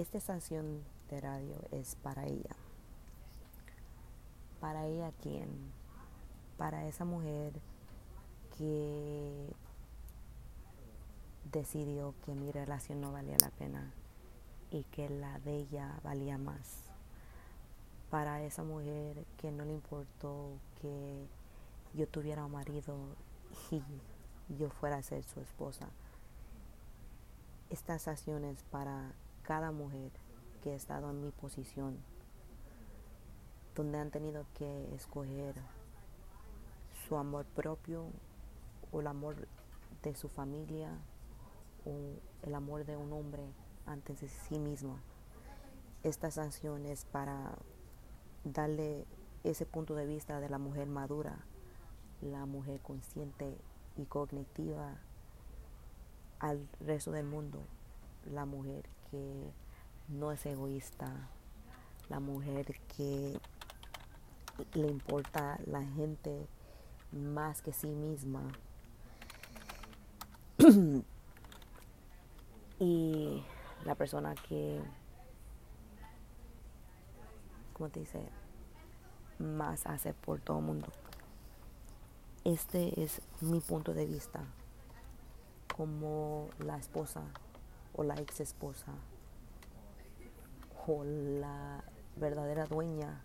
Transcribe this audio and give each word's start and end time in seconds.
esta 0.00 0.18
estación 0.18 0.84
de 1.10 1.20
radio 1.20 1.56
es 1.72 1.96
para 1.96 2.24
ella. 2.26 2.54
¿Para 4.60 4.86
ella 4.86 5.12
quién? 5.22 5.48
Para 6.56 6.86
esa 6.86 7.04
mujer 7.04 7.52
que 8.56 9.52
decidió 11.52 12.14
que 12.24 12.34
mi 12.34 12.52
relación 12.52 13.00
no 13.00 13.12
valía 13.12 13.36
la 13.40 13.50
pena 13.50 13.92
y 14.70 14.84
que 14.84 15.08
la 15.08 15.38
de 15.40 15.56
ella 15.56 15.98
valía 16.02 16.38
más. 16.38 16.84
Para 18.10 18.42
esa 18.42 18.62
mujer 18.62 19.24
que 19.36 19.50
no 19.50 19.64
le 19.64 19.74
importó 19.74 20.58
que 20.80 21.26
yo 21.94 22.06
tuviera 22.06 22.44
un 22.44 22.52
marido 22.52 22.96
y 23.70 24.56
yo 24.56 24.70
fuera 24.70 24.96
a 24.96 25.02
ser 25.02 25.24
su 25.24 25.40
esposa. 25.40 25.88
Estas 27.70 28.08
acciones 28.08 28.62
para 28.70 29.12
cada 29.48 29.72
mujer 29.72 30.12
que 30.62 30.72
ha 30.72 30.74
estado 30.74 31.08
en 31.08 31.22
mi 31.22 31.30
posición, 31.30 31.96
donde 33.74 33.96
han 33.96 34.10
tenido 34.10 34.44
que 34.52 34.94
escoger 34.94 35.54
su 37.08 37.16
amor 37.16 37.46
propio 37.46 38.10
o 38.92 39.00
el 39.00 39.06
amor 39.06 39.48
de 40.02 40.14
su 40.14 40.28
familia 40.28 40.90
o 41.86 41.92
el 42.42 42.54
amor 42.54 42.84
de 42.84 42.98
un 42.98 43.10
hombre 43.14 43.42
antes 43.86 44.20
de 44.20 44.28
sí 44.28 44.58
mismo. 44.58 44.98
Estas 46.02 46.36
acciones 46.36 47.06
para 47.06 47.56
darle 48.44 49.06
ese 49.44 49.64
punto 49.64 49.94
de 49.94 50.04
vista 50.04 50.40
de 50.40 50.50
la 50.50 50.58
mujer 50.58 50.88
madura, 50.88 51.38
la 52.20 52.44
mujer 52.44 52.80
consciente 52.80 53.56
y 53.96 54.04
cognitiva 54.04 54.98
al 56.38 56.68
resto 56.80 57.12
del 57.12 57.24
mundo, 57.24 57.60
la 58.26 58.44
mujer 58.44 58.84
que 59.10 59.52
no 60.08 60.32
es 60.32 60.44
egoísta, 60.46 61.12
la 62.08 62.20
mujer 62.20 62.80
que 62.96 63.38
le 64.74 64.88
importa 64.88 65.58
la 65.66 65.82
gente 65.82 66.46
más 67.12 67.62
que 67.62 67.72
sí 67.72 67.88
misma. 67.88 68.42
y 72.80 73.44
la 73.84 73.94
persona 73.94 74.34
que, 74.34 74.80
¿cómo 77.72 77.88
te 77.90 78.00
dice? 78.00 78.28
Más 79.38 79.86
hace 79.86 80.14
por 80.14 80.40
todo 80.40 80.58
el 80.58 80.64
mundo. 80.64 80.88
Este 82.44 83.02
es 83.02 83.20
mi 83.40 83.60
punto 83.60 83.94
de 83.94 84.06
vista 84.06 84.40
como 85.76 86.48
la 86.58 86.76
esposa 86.76 87.22
o 87.98 88.04
la 88.04 88.14
ex 88.14 88.40
esposa 88.40 88.92
o 90.86 91.02
la 91.04 91.82
verdadera 92.16 92.64
dueña. 92.66 93.20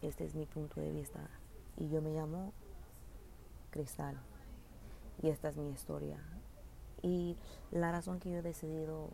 Este 0.00 0.24
es 0.24 0.34
mi 0.34 0.46
punto 0.46 0.80
de 0.80 0.90
vista. 0.90 1.20
Y 1.76 1.88
yo 1.88 2.00
me 2.00 2.12
llamo 2.12 2.52
Cristal. 3.70 4.16
Y 5.22 5.28
esta 5.28 5.50
es 5.50 5.56
mi 5.56 5.70
historia. 5.70 6.18
Y 7.02 7.36
la 7.70 7.92
razón 7.92 8.18
que 8.18 8.30
yo 8.30 8.38
he 8.38 8.42
decidido 8.42 9.10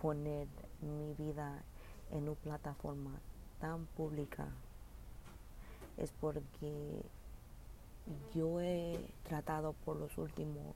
poner 0.00 0.48
mi 0.80 1.14
vida 1.14 1.62
en 2.10 2.22
una 2.22 2.34
plataforma 2.34 3.20
tan 3.60 3.84
pública 3.84 4.48
es 5.98 6.10
porque 6.12 7.02
yo 8.34 8.60
he 8.60 8.98
tratado 9.24 9.74
por 9.84 9.96
los 9.96 10.16
últimos 10.16 10.74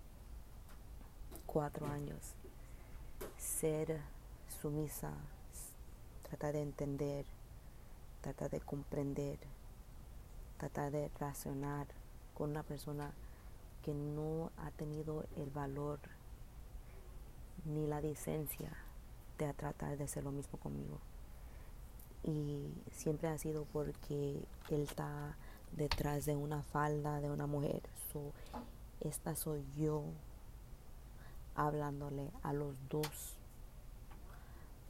cuatro 1.52 1.86
años 1.86 2.18
ser 3.36 4.00
sumisa, 4.62 5.12
tratar 6.22 6.54
de 6.54 6.62
entender, 6.62 7.26
tratar 8.22 8.50
de 8.50 8.60
comprender, 8.60 9.38
tratar 10.56 10.90
de 10.90 11.10
razonar 11.20 11.86
con 12.34 12.50
una 12.50 12.62
persona 12.62 13.12
que 13.84 13.92
no 13.92 14.50
ha 14.56 14.70
tenido 14.70 15.26
el 15.36 15.50
valor 15.50 15.98
ni 17.66 17.86
la 17.86 18.00
decencia 18.00 18.72
de 19.36 19.52
tratar 19.52 19.98
de 19.98 20.04
hacer 20.04 20.24
lo 20.24 20.32
mismo 20.32 20.58
conmigo 20.58 20.98
y 22.24 22.72
siempre 22.92 23.28
ha 23.28 23.36
sido 23.36 23.64
porque 23.72 24.42
él 24.70 24.82
está 24.82 25.36
detrás 25.72 26.24
de 26.24 26.34
una 26.34 26.62
falda 26.62 27.20
de 27.20 27.30
una 27.30 27.46
mujer. 27.46 27.82
esta 29.00 29.34
soy 29.34 29.64
yo 29.76 30.04
hablándole 31.54 32.30
a 32.42 32.52
los 32.52 32.74
dos, 32.88 33.36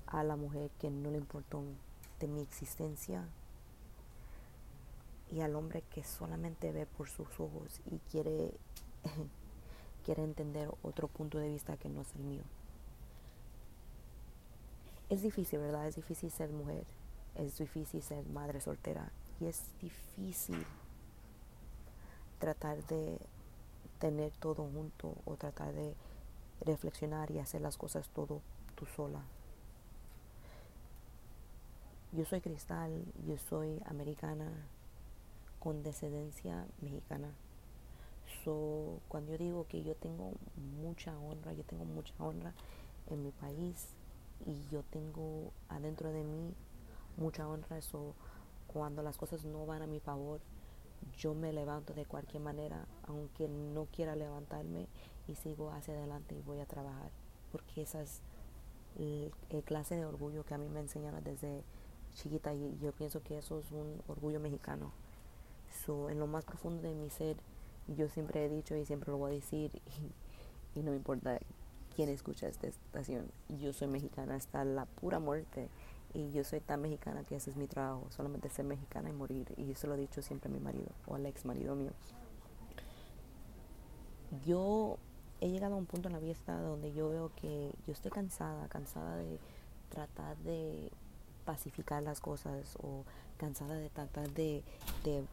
a 0.07 0.23
la 0.25 0.37
mujer 0.37 0.71
que 0.79 0.91
no 0.91 1.11
le 1.11 1.19
importó 1.19 1.63
de 2.21 2.29
mi 2.29 2.41
existencia 2.41 3.25
y 5.31 5.41
al 5.41 5.57
hombre 5.57 5.83
que 5.91 6.05
solamente 6.05 6.73
ve 6.73 6.87
por 6.87 7.09
sus 7.09 7.29
ojos 7.41 7.81
y 7.91 7.99
quiere, 8.11 8.55
quiere 10.05 10.23
entender 10.23 10.71
otro 10.83 11.09
punto 11.09 11.39
de 11.39 11.49
vista 11.49 11.77
que 11.77 11.89
no 11.89 12.03
es 12.03 12.15
el 12.15 12.23
mío. 12.23 12.43
Es 15.09 15.23
difícil, 15.23 15.59
¿verdad? 15.59 15.87
Es 15.87 15.97
difícil 15.97 16.31
ser 16.31 16.51
mujer 16.51 16.85
es 17.35 17.59
difícil 17.59 18.03
ser 18.03 18.25
madre 18.27 18.61
soltera 18.61 19.11
y 19.41 19.47
es 19.47 19.63
difícil 19.81 20.65
tratar 22.39 22.85
de 22.87 23.19
tener 23.99 24.33
todo 24.33 24.65
junto 24.65 25.15
o 25.25 25.37
tratar 25.37 25.73
de 25.73 25.95
reflexionar 26.65 27.31
y 27.31 27.39
hacer 27.39 27.61
las 27.61 27.77
cosas 27.77 28.09
todo 28.09 28.41
tú 28.75 28.87
sola. 28.87 29.23
Yo 32.13 32.25
soy 32.25 32.41
cristal, 32.41 33.05
yo 33.27 33.39
soy 33.39 33.81
americana 33.87 34.51
con 35.59 35.83
descendencia 35.83 36.67
mexicana. 36.81 37.31
So, 38.45 39.01
cuando 39.09 39.33
yo 39.33 39.39
digo 39.39 39.67
que 39.69 39.83
yo 39.83 39.95
tengo 39.95 40.33
mucha 40.83 41.19
honra, 41.19 41.53
yo 41.53 41.65
tengo 41.65 41.85
mucha 41.85 42.13
honra 42.19 42.53
en 43.09 43.23
mi 43.23 43.31
país 43.31 43.95
y 44.47 44.69
yo 44.71 44.83
tengo 44.91 45.53
adentro 45.69 46.13
de 46.13 46.23
mí 46.25 46.55
mucha 47.17 47.49
honra. 47.49 47.79
Eso 47.79 48.15
cuando 48.67 49.03
las 49.03 49.17
cosas 49.17 49.45
no 49.45 49.67
van 49.67 49.83
a 49.83 49.87
mi 49.87 50.01
favor, 50.01 50.41
yo 51.17 51.35
me 51.35 51.53
levanto 51.53 51.95
de 51.95 52.05
cualquier 52.05 52.43
manera, 52.43 52.87
aunque 53.07 53.49
no 53.49 53.87
quiera 53.87 54.17
levantarme 54.17 54.87
y 55.29 55.35
sigo 55.35 55.71
hacia 55.71 55.95
adelante 55.95 56.35
y 56.35 56.43
voy 56.43 56.61
a 56.61 56.67
trabajar. 56.67 57.11
Porque 57.51 57.83
esa 57.83 58.03
es 58.03 58.21
el, 58.99 59.33
clase 59.65 59.97
de 59.97 60.05
orgullo 60.05 60.45
que 60.45 60.55
a 60.55 60.59
mí 60.59 60.69
me 60.69 60.81
enseñaron 60.81 61.23
desde 61.23 61.63
chiquita 62.15 62.55
y 62.55 62.79
yo 62.79 62.93
pienso 62.93 63.23
que 63.23 63.39
eso 63.39 63.59
es 63.59 63.71
un 63.71 64.03
orgullo 64.09 64.41
mexicano. 64.41 64.93
So, 65.85 66.11
en 66.11 66.19
lo 66.19 66.27
más 66.27 66.45
profundo 66.45 66.83
de 66.83 66.95
mi 66.95 67.11
ser, 67.11 67.37
yo 67.89 68.09
siempre 68.09 68.45
he 68.45 68.49
dicho 68.49 68.77
y 68.77 68.85
siempre 68.85 69.11
lo 69.11 69.19
voy 69.19 69.33
a 69.33 69.35
decir 69.35 69.71
y, 70.75 70.81
y 70.81 70.83
no 70.83 70.91
me 70.91 70.97
importa 70.97 71.39
quién 71.95 72.09
escucha 72.09 72.49
esta 72.49 72.67
estación, 72.67 73.31
yo 73.49 73.73
soy 73.73 73.89
mexicana 73.89 74.35
hasta 74.35 74.65
la 74.65 74.87
pura 74.87 75.19
muerte 75.19 75.69
y 76.15 76.31
yo 76.33 76.45
soy 76.45 76.61
tan 76.61 76.83
mexicana 76.83 77.25
que 77.25 77.37
ese 77.37 77.51
es 77.51 77.57
mi 77.57 77.67
trabajo, 77.67 78.07
solamente 78.11 78.49
ser 78.51 78.65
mexicana 78.65 79.09
y 79.09 79.13
morir. 79.13 79.53
Y 79.57 79.71
eso 79.71 79.87
lo 79.87 79.95
he 79.95 79.99
dicho 79.99 80.21
siempre 80.23 80.51
a 80.51 80.53
mi 80.53 80.61
marido 80.61 80.89
o 81.07 81.15
al 81.15 81.25
ex 81.27 81.45
marido 81.45 81.75
mío. 81.75 81.93
Yo 84.45 84.99
he 85.43 85.51
llegado 85.51 85.75
a 85.75 85.79
un 85.79 85.87
punto 85.87 86.09
en 86.09 86.15
la 86.15 86.21
vida 86.21 86.61
donde 86.61 86.93
yo 86.93 87.11
veo 87.11 87.31
que 87.37 87.73
yo 87.87 87.93
estoy 87.93 88.11
cansada, 88.11 88.69
cansada 88.69 89.17
de 89.17 89.39
tratar 89.91 90.37
de 90.39 90.91
pacificar 91.45 92.03
las 92.03 92.21
cosas 92.21 92.77
o 92.83 93.05
cansada 93.37 93.75
de 93.75 93.91
tratar 93.91 94.31
de, 94.31 94.63
de 95.05 95.25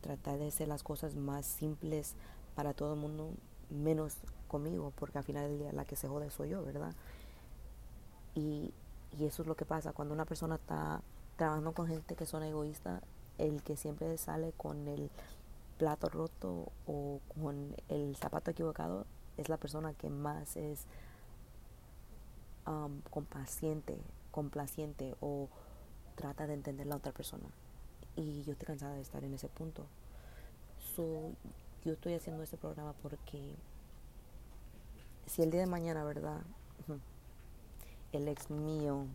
tratar 0.00 0.38
de 0.38 0.48
hacer 0.48 0.68
las 0.68 0.82
cosas 0.82 1.14
más 1.14 1.46
simples 1.46 2.14
para 2.54 2.74
todo 2.74 2.94
el 2.94 3.00
mundo, 3.00 3.30
menos 3.70 4.16
conmigo, 4.48 4.92
porque 4.96 5.18
al 5.18 5.24
final 5.24 5.48
del 5.48 5.58
día 5.58 5.72
la 5.72 5.84
que 5.84 5.96
se 5.96 6.08
jode 6.08 6.30
soy 6.30 6.50
yo, 6.50 6.64
¿verdad? 6.64 6.92
Y 8.34 8.74
y 9.18 9.24
eso 9.24 9.42
es 9.42 9.48
lo 9.48 9.54
que 9.54 9.64
pasa 9.64 9.92
cuando 9.92 10.14
una 10.14 10.24
persona 10.24 10.56
está 10.56 11.00
trabajando 11.36 11.72
con 11.72 11.86
gente 11.86 12.16
que 12.16 12.26
son 12.26 12.42
egoístas, 12.42 13.02
el 13.38 13.62
que 13.62 13.76
siempre 13.76 14.16
sale 14.18 14.52
con 14.52 14.88
el 14.88 15.10
plato 15.78 16.08
roto 16.08 16.72
o 16.86 17.20
con 17.40 17.74
el 17.88 18.16
zapato 18.16 18.50
equivocado 18.50 19.06
es 19.36 19.48
la 19.48 19.56
persona 19.56 19.92
que 19.94 20.10
más 20.10 20.56
es 20.56 20.86
um, 22.66 23.00
compaciente, 23.10 23.98
complaciente 24.30 25.14
o 25.20 25.48
trata 26.14 26.46
de 26.46 26.54
entender 26.54 26.86
la 26.86 26.96
otra 26.96 27.12
persona. 27.12 27.46
Y 28.16 28.42
yo 28.44 28.52
estoy 28.52 28.66
cansada 28.66 28.94
de 28.94 29.02
estar 29.02 29.24
en 29.24 29.34
ese 29.34 29.48
punto. 29.48 29.86
So, 30.94 31.32
yo 31.84 31.92
estoy 31.94 32.14
haciendo 32.14 32.42
este 32.42 32.56
programa 32.56 32.94
porque 33.02 33.56
si 35.26 35.42
el 35.42 35.50
día 35.50 35.60
de 35.60 35.66
mañana, 35.66 36.04
¿verdad? 36.04 36.42
el 38.12 38.28
ex 38.28 38.50
mío 38.50 39.06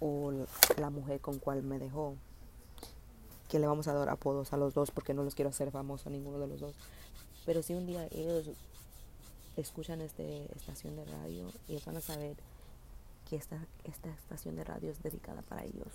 o 0.00 0.32
la 0.78 0.90
mujer 0.90 1.20
con 1.20 1.38
cual 1.38 1.62
me 1.62 1.78
dejó, 1.78 2.16
que 3.48 3.58
le 3.58 3.66
vamos 3.66 3.88
a 3.88 3.94
dar 3.94 4.08
apodos 4.08 4.52
a 4.52 4.56
los 4.56 4.74
dos 4.74 4.90
porque 4.90 5.14
no 5.14 5.22
los 5.22 5.34
quiero 5.34 5.50
hacer 5.50 5.70
famosos 5.70 6.06
a 6.06 6.10
ninguno 6.10 6.38
de 6.38 6.48
los 6.48 6.60
dos. 6.60 6.74
Pero 7.44 7.62
si 7.62 7.74
un 7.74 7.86
día 7.86 8.06
ellos 8.10 8.50
escuchan 9.56 10.00
esta 10.00 10.22
estación 10.22 10.96
de 10.96 11.04
radio, 11.04 11.48
ellos 11.68 11.84
van 11.84 11.96
a 11.96 12.00
saber 12.00 12.36
que 13.28 13.36
esta, 13.36 13.58
esta 13.84 14.10
estación 14.10 14.56
de 14.56 14.64
radio 14.64 14.90
es 14.90 15.02
dedicada 15.02 15.42
para 15.42 15.64
ellos. 15.64 15.92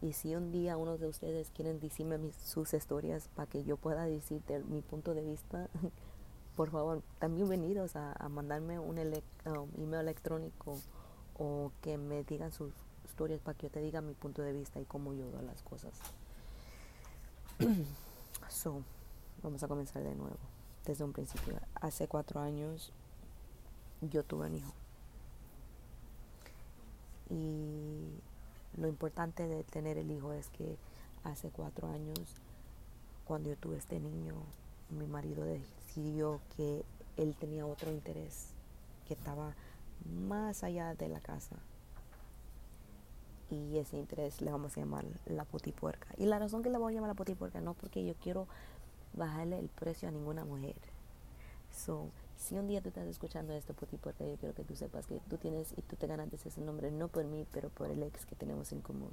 Y 0.00 0.12
si 0.12 0.36
un 0.36 0.52
día 0.52 0.76
uno 0.76 0.96
de 0.96 1.08
ustedes 1.08 1.50
quieren 1.50 1.80
decirme 1.80 2.18
sus 2.44 2.72
historias 2.72 3.28
para 3.34 3.48
que 3.48 3.64
yo 3.64 3.76
pueda 3.76 4.04
decirte 4.04 4.60
mi 4.60 4.80
punto 4.80 5.14
de 5.14 5.24
vista, 5.24 5.68
por 6.56 6.70
favor, 6.70 7.02
también 7.18 7.48
bienvenidos 7.48 7.96
a, 7.96 8.28
mandarme 8.28 8.78
un 8.78 8.98
um, 8.98 9.68
email 9.76 10.02
electrónico 10.02 10.78
o 11.36 11.72
que 11.82 11.98
me 11.98 12.22
digan 12.24 12.52
sus 12.52 12.72
historias 13.18 13.40
para 13.40 13.58
que 13.58 13.66
yo 13.66 13.72
te 13.72 13.80
diga 13.80 14.00
mi 14.00 14.14
punto 14.14 14.42
de 14.42 14.52
vista 14.52 14.80
y 14.80 14.84
cómo 14.84 15.12
yo 15.12 15.28
veo 15.32 15.42
las 15.42 15.60
cosas. 15.62 15.92
so, 18.48 18.80
vamos 19.42 19.60
a 19.64 19.66
comenzar 19.66 20.04
de 20.04 20.14
nuevo, 20.14 20.36
desde 20.86 21.02
un 21.02 21.12
principio. 21.12 21.58
Hace 21.74 22.06
cuatro 22.06 22.38
años 22.40 22.92
yo 24.02 24.22
tuve 24.22 24.46
un 24.46 24.54
hijo. 24.54 24.72
Y 27.28 28.80
lo 28.80 28.86
importante 28.86 29.48
de 29.48 29.64
tener 29.64 29.98
el 29.98 30.12
hijo 30.12 30.32
es 30.32 30.48
que 30.50 30.76
hace 31.24 31.50
cuatro 31.50 31.88
años, 31.90 32.20
cuando 33.24 33.50
yo 33.50 33.56
tuve 33.56 33.78
este 33.78 33.98
niño, 33.98 34.34
mi 34.90 35.08
marido 35.08 35.44
decidió 35.44 36.40
que 36.56 36.84
él 37.16 37.34
tenía 37.34 37.66
otro 37.66 37.90
interés, 37.90 38.50
que 39.08 39.14
estaba 39.14 39.54
más 40.08 40.62
allá 40.62 40.94
de 40.94 41.08
la 41.08 41.18
casa. 41.18 41.56
Y 43.50 43.78
ese 43.78 43.96
interés 43.96 44.40
le 44.42 44.50
vamos 44.50 44.76
a 44.76 44.80
llamar 44.80 45.04
la 45.26 45.44
putipuerca. 45.44 46.08
Y 46.18 46.26
la 46.26 46.38
razón 46.38 46.62
que 46.62 46.70
le 46.70 46.78
voy 46.78 46.92
a 46.92 46.96
llamar 46.96 47.08
la 47.08 47.14
putipuerca 47.14 47.60
no 47.60 47.74
porque 47.74 48.04
yo 48.04 48.14
quiero 48.14 48.46
bajarle 49.14 49.58
el 49.58 49.68
precio 49.68 50.08
a 50.08 50.10
ninguna 50.12 50.44
mujer. 50.44 50.76
So, 51.70 52.10
si 52.36 52.56
un 52.56 52.66
día 52.66 52.80
tú 52.80 52.88
estás 52.88 53.06
escuchando 53.06 53.52
esto, 53.52 53.74
Puti 53.74 53.96
Puerta, 53.96 54.24
yo 54.24 54.36
quiero 54.36 54.54
que 54.54 54.64
tú 54.64 54.74
sepas 54.74 55.06
que 55.06 55.20
tú 55.28 55.36
tienes 55.38 55.72
y 55.76 55.82
tú 55.82 55.96
te 55.96 56.06
ganaste 56.06 56.36
ese 56.36 56.60
nombre 56.60 56.90
no 56.90 57.08
por 57.08 57.24
mí, 57.24 57.46
pero 57.52 57.68
por 57.68 57.90
el 57.90 58.02
ex 58.02 58.26
que 58.26 58.36
tenemos 58.36 58.72
en 58.72 58.80
común. 58.80 59.12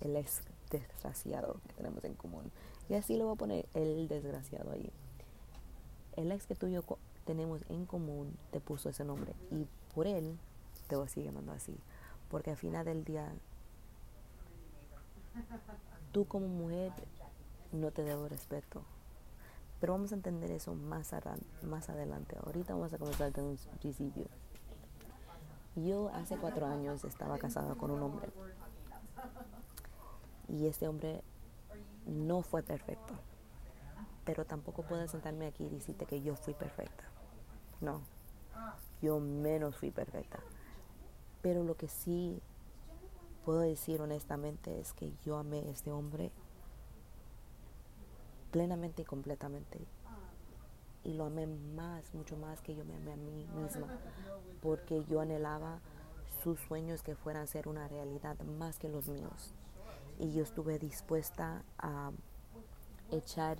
El 0.00 0.16
ex 0.16 0.42
desgraciado 0.70 1.60
que 1.66 1.74
tenemos 1.74 2.04
en 2.04 2.14
común. 2.14 2.50
Y 2.88 2.94
así 2.94 3.16
lo 3.16 3.26
voy 3.26 3.34
a 3.34 3.38
poner, 3.38 3.66
el 3.74 4.08
desgraciado 4.08 4.72
ahí. 4.72 4.90
El 6.16 6.32
ex 6.32 6.46
que 6.46 6.54
tú 6.54 6.66
y 6.66 6.72
yo 6.72 6.84
tenemos 7.24 7.60
en 7.68 7.84
común 7.84 8.36
te 8.50 8.60
puso 8.60 8.88
ese 8.88 9.04
nombre. 9.04 9.34
Y 9.50 9.66
por 9.94 10.06
él 10.06 10.38
te 10.88 10.96
voy 10.96 11.06
a 11.06 11.08
seguir 11.08 11.30
llamando 11.30 11.52
así. 11.52 11.76
Porque 12.30 12.50
al 12.50 12.56
final 12.56 12.84
del 12.84 13.04
día, 13.04 13.30
tú 16.12 16.26
como 16.26 16.48
mujer 16.48 16.92
no 17.72 17.90
te 17.90 18.02
debo 18.02 18.28
respeto 18.28 18.82
pero 19.80 19.92
vamos 19.92 20.12
a 20.12 20.16
entender 20.16 20.50
eso 20.50 20.74
más, 20.74 21.14
más 21.62 21.88
adelante. 21.88 22.36
Ahorita 22.44 22.74
vamos 22.74 22.92
a 22.92 22.98
comenzar 22.98 23.32
desde 23.32 23.48
un 23.48 23.56
principio. 23.78 24.26
Yo 25.76 26.10
hace 26.14 26.36
cuatro 26.36 26.66
años 26.66 27.04
estaba 27.04 27.38
casada 27.38 27.76
con 27.76 27.92
un 27.92 28.02
hombre. 28.02 28.28
Y 30.48 30.66
este 30.66 30.88
hombre 30.88 31.22
no 32.06 32.42
fue 32.42 32.62
perfecto. 32.62 33.14
Pero 34.24 34.44
tampoco 34.44 34.82
puedo 34.82 35.06
sentarme 35.06 35.46
aquí 35.46 35.64
y 35.64 35.68
decirte 35.68 36.06
que 36.06 36.22
yo 36.22 36.34
fui 36.34 36.54
perfecta. 36.54 37.04
No. 37.80 38.00
Yo 39.00 39.20
menos 39.20 39.76
fui 39.76 39.92
perfecta. 39.92 40.40
Pero 41.40 41.62
lo 41.62 41.76
que 41.76 41.86
sí 41.86 42.42
puedo 43.48 43.60
decir 43.60 44.02
honestamente 44.02 44.78
es 44.78 44.92
que 44.92 45.10
yo 45.24 45.38
amé 45.38 45.60
a 45.60 45.70
este 45.70 45.90
hombre 45.90 46.30
plenamente 48.50 49.00
y 49.00 49.04
completamente. 49.06 49.80
Y 51.02 51.14
lo 51.14 51.24
amé 51.24 51.46
más, 51.46 52.12
mucho 52.12 52.36
más 52.36 52.60
que 52.60 52.74
yo 52.74 52.84
me 52.84 52.94
amé 52.96 53.14
a 53.14 53.16
mí 53.16 53.46
misma, 53.56 53.86
porque 54.60 55.02
yo 55.06 55.22
anhelaba 55.22 55.80
sus 56.42 56.60
sueños 56.60 57.02
que 57.02 57.14
fueran 57.14 57.44
a 57.44 57.46
ser 57.46 57.68
una 57.68 57.88
realidad 57.88 58.38
más 58.40 58.78
que 58.78 58.90
los 58.90 59.08
míos. 59.08 59.54
Y 60.18 60.30
yo 60.32 60.42
estuve 60.42 60.78
dispuesta 60.78 61.62
a 61.78 62.10
echar 63.10 63.56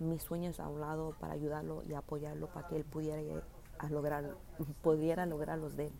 mis 0.00 0.24
sueños 0.24 0.58
a 0.58 0.66
un 0.66 0.80
lado 0.80 1.14
para 1.20 1.34
ayudarlo 1.34 1.84
y 1.84 1.94
apoyarlo 1.94 2.48
para 2.48 2.66
que 2.66 2.78
él 2.78 2.84
pudiera 2.84 3.22
a 3.78 3.88
lograr, 3.90 4.34
pudiera 4.82 5.24
lograr 5.24 5.56
los 5.60 5.76
de 5.76 5.86
él. 5.86 5.92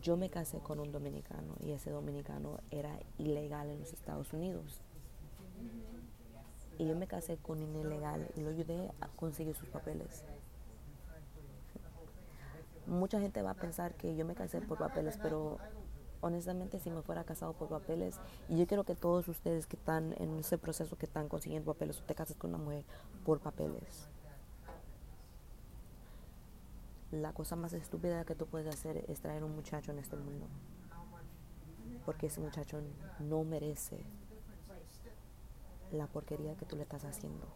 Yo 0.00 0.16
me 0.16 0.28
casé 0.28 0.58
con 0.58 0.80
un 0.80 0.90
dominicano 0.90 1.54
y 1.60 1.70
ese 1.70 1.90
dominicano 1.90 2.58
era 2.70 2.98
ilegal 3.18 3.70
en 3.70 3.78
los 3.78 3.92
Estados 3.92 4.32
Unidos. 4.32 4.80
Y 6.78 6.88
yo 6.88 6.96
me 6.96 7.06
casé 7.06 7.36
con 7.36 7.62
un 7.62 7.76
ilegal 7.76 8.28
y 8.36 8.40
lo 8.40 8.50
ayudé 8.50 8.90
a 9.00 9.06
conseguir 9.08 9.54
sus 9.54 9.68
papeles. 9.68 10.24
Mucha 12.86 13.20
gente 13.20 13.40
va 13.40 13.50
a 13.50 13.54
pensar 13.54 13.94
que 13.94 14.16
yo 14.16 14.24
me 14.24 14.34
casé 14.34 14.60
por 14.60 14.78
papeles, 14.78 15.16
pero 15.22 15.58
honestamente 16.20 16.80
si 16.80 16.90
me 16.90 17.02
fuera 17.02 17.22
casado 17.22 17.52
por 17.52 17.68
papeles, 17.68 18.18
y 18.48 18.56
yo 18.58 18.66
quiero 18.66 18.84
que 18.84 18.96
todos 18.96 19.28
ustedes 19.28 19.66
que 19.66 19.76
están 19.76 20.14
en 20.18 20.38
ese 20.40 20.58
proceso 20.58 20.96
que 20.96 21.06
están 21.06 21.28
consiguiendo 21.28 21.72
papeles, 21.72 22.02
te 22.04 22.14
casas 22.14 22.36
con 22.36 22.52
una 22.52 22.62
mujer 22.62 22.84
por 23.24 23.38
papeles. 23.38 24.08
La 27.20 27.32
cosa 27.32 27.54
más 27.54 27.72
estúpida 27.74 28.24
que 28.24 28.34
tú 28.34 28.46
puedes 28.46 28.66
hacer 28.66 29.04
es 29.08 29.20
traer 29.20 29.44
un 29.44 29.54
muchacho 29.54 29.92
en 29.92 30.00
este 30.00 30.16
mundo. 30.16 30.48
Porque 32.04 32.26
ese 32.26 32.40
muchacho 32.40 32.80
no 33.20 33.44
merece 33.44 34.04
la 35.92 36.08
porquería 36.08 36.56
que 36.56 36.66
tú 36.66 36.74
le 36.74 36.82
estás 36.82 37.04
haciendo. 37.04 37.46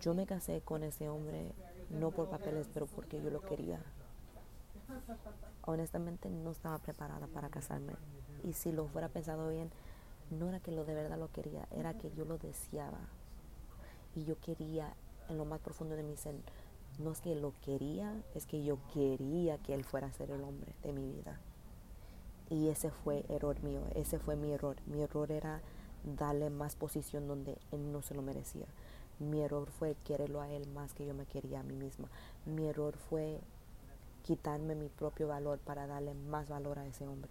Yo 0.00 0.14
me 0.14 0.26
casé 0.26 0.62
con 0.62 0.82
ese 0.82 1.08
hombre 1.08 1.52
no 1.90 2.10
por 2.10 2.28
papeles, 2.28 2.68
pero 2.74 2.86
porque 2.86 3.22
yo 3.22 3.30
lo 3.30 3.40
quería. 3.40 3.80
Honestamente 5.62 6.28
no 6.28 6.50
estaba 6.50 6.78
preparada 6.78 7.28
para 7.28 7.50
casarme. 7.50 7.92
Y 8.42 8.54
si 8.54 8.72
lo 8.72 8.88
fuera 8.88 9.08
pensado 9.08 9.48
bien, 9.48 9.70
no 10.32 10.48
era 10.48 10.58
que 10.58 10.72
lo 10.72 10.84
de 10.84 10.94
verdad 10.94 11.18
lo 11.18 11.30
quería, 11.30 11.68
era 11.70 11.94
que 11.94 12.10
yo 12.10 12.24
lo 12.24 12.36
deseaba. 12.36 12.98
Y 14.16 14.24
yo 14.24 14.40
quería 14.40 14.92
en 15.28 15.38
lo 15.38 15.44
más 15.44 15.60
profundo 15.60 15.94
de 15.96 16.02
mi 16.02 16.16
ser, 16.16 16.34
no 16.98 17.12
es 17.12 17.20
que 17.20 17.34
lo 17.34 17.52
quería, 17.64 18.12
es 18.34 18.46
que 18.46 18.64
yo 18.64 18.78
quería 18.94 19.58
que 19.58 19.74
él 19.74 19.84
fuera 19.84 20.06
a 20.06 20.12
ser 20.12 20.30
el 20.30 20.42
hombre 20.42 20.72
de 20.82 20.92
mi 20.92 21.06
vida. 21.06 21.38
Y 22.48 22.68
ese 22.68 22.90
fue 22.90 23.24
error 23.28 23.62
mío, 23.62 23.80
ese 23.94 24.18
fue 24.18 24.36
mi 24.36 24.52
error. 24.52 24.76
Mi 24.86 25.02
error 25.02 25.30
era 25.32 25.60
darle 26.04 26.50
más 26.50 26.76
posición 26.76 27.26
donde 27.26 27.58
él 27.72 27.92
no 27.92 28.02
se 28.02 28.14
lo 28.14 28.22
merecía. 28.22 28.66
Mi 29.18 29.40
error 29.42 29.68
fue 29.78 29.96
quererlo 30.04 30.40
a 30.40 30.50
él 30.50 30.68
más 30.68 30.92
que 30.94 31.06
yo 31.06 31.14
me 31.14 31.26
quería 31.26 31.60
a 31.60 31.64
mí 31.64 31.74
misma. 31.74 32.08
Mi 32.44 32.66
error 32.66 32.96
fue 32.96 33.40
quitarme 34.22 34.74
mi 34.74 34.88
propio 34.88 35.28
valor 35.28 35.58
para 35.58 35.86
darle 35.86 36.14
más 36.14 36.48
valor 36.48 36.78
a 36.78 36.86
ese 36.86 37.06
hombre. 37.06 37.30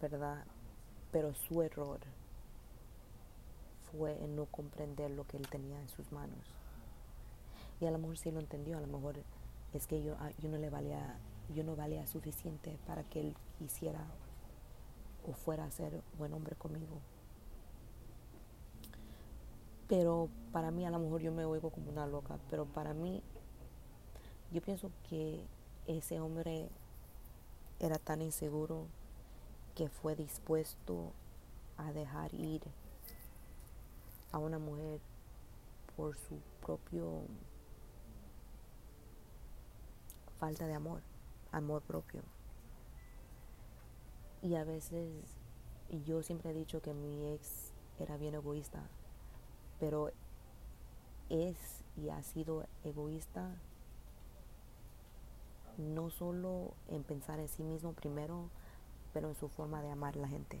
¿Verdad? 0.00 0.44
Pero 1.12 1.34
su 1.34 1.62
error 1.62 2.00
fue 3.92 4.22
en 4.22 4.36
no 4.36 4.46
comprender 4.46 5.10
lo 5.10 5.26
que 5.26 5.36
él 5.36 5.48
tenía 5.48 5.80
en 5.80 5.88
sus 5.88 6.10
manos. 6.12 6.56
Y 7.80 7.86
a 7.86 7.90
lo 7.90 7.98
mejor 7.98 8.18
sí 8.18 8.30
lo 8.30 8.40
entendió, 8.40 8.78
a 8.78 8.80
lo 8.80 8.86
mejor 8.86 9.16
es 9.72 9.86
que 9.86 10.02
yo, 10.02 10.16
ah, 10.18 10.30
yo 10.38 10.48
no 10.48 10.58
le 10.58 10.70
valía, 10.70 11.18
yo 11.54 11.62
no 11.64 11.76
valía 11.76 12.06
suficiente 12.06 12.78
para 12.86 13.04
que 13.04 13.20
él 13.20 13.36
quisiera 13.58 14.06
o 15.28 15.32
fuera 15.32 15.64
a 15.64 15.70
ser 15.70 16.00
buen 16.18 16.32
hombre 16.32 16.56
conmigo. 16.56 17.00
Pero 19.88 20.28
para 20.52 20.70
mí 20.70 20.84
a 20.84 20.90
lo 20.90 20.98
mejor 20.98 21.20
yo 21.20 21.32
me 21.32 21.44
oigo 21.44 21.70
como 21.70 21.90
una 21.90 22.06
loca, 22.06 22.38
pero 22.50 22.64
para 22.64 22.94
mí 22.94 23.22
yo 24.52 24.62
pienso 24.62 24.90
que 25.08 25.44
ese 25.86 26.20
hombre 26.20 26.68
era 27.78 27.98
tan 27.98 28.22
inseguro 28.22 28.86
que 29.74 29.88
fue 29.88 30.16
dispuesto 30.16 31.12
a 31.76 31.92
dejar 31.92 32.34
ir 32.34 32.62
a 34.32 34.38
una 34.38 34.58
mujer 34.58 35.00
por 35.96 36.16
su 36.16 36.38
propio 36.64 37.22
falta 40.38 40.66
de 40.66 40.74
amor, 40.74 41.02
amor 41.52 41.82
propio. 41.82 42.22
Y 44.42 44.54
a 44.54 44.64
veces 44.64 45.10
yo 46.04 46.22
siempre 46.22 46.50
he 46.50 46.54
dicho 46.54 46.80
que 46.82 46.94
mi 46.94 47.32
ex 47.32 47.72
era 47.98 48.16
bien 48.16 48.34
egoísta, 48.34 48.82
pero 49.80 50.10
es 51.28 51.56
y 51.96 52.10
ha 52.10 52.22
sido 52.22 52.66
egoísta 52.84 53.50
no 55.78 56.10
solo 56.10 56.74
en 56.88 57.02
pensar 57.02 57.38
en 57.38 57.48
sí 57.48 57.62
mismo 57.62 57.92
primero, 57.92 58.48
pero 59.12 59.28
en 59.28 59.34
su 59.34 59.48
forma 59.48 59.82
de 59.82 59.90
amar 59.90 60.14
a 60.14 60.20
la 60.20 60.28
gente. 60.28 60.60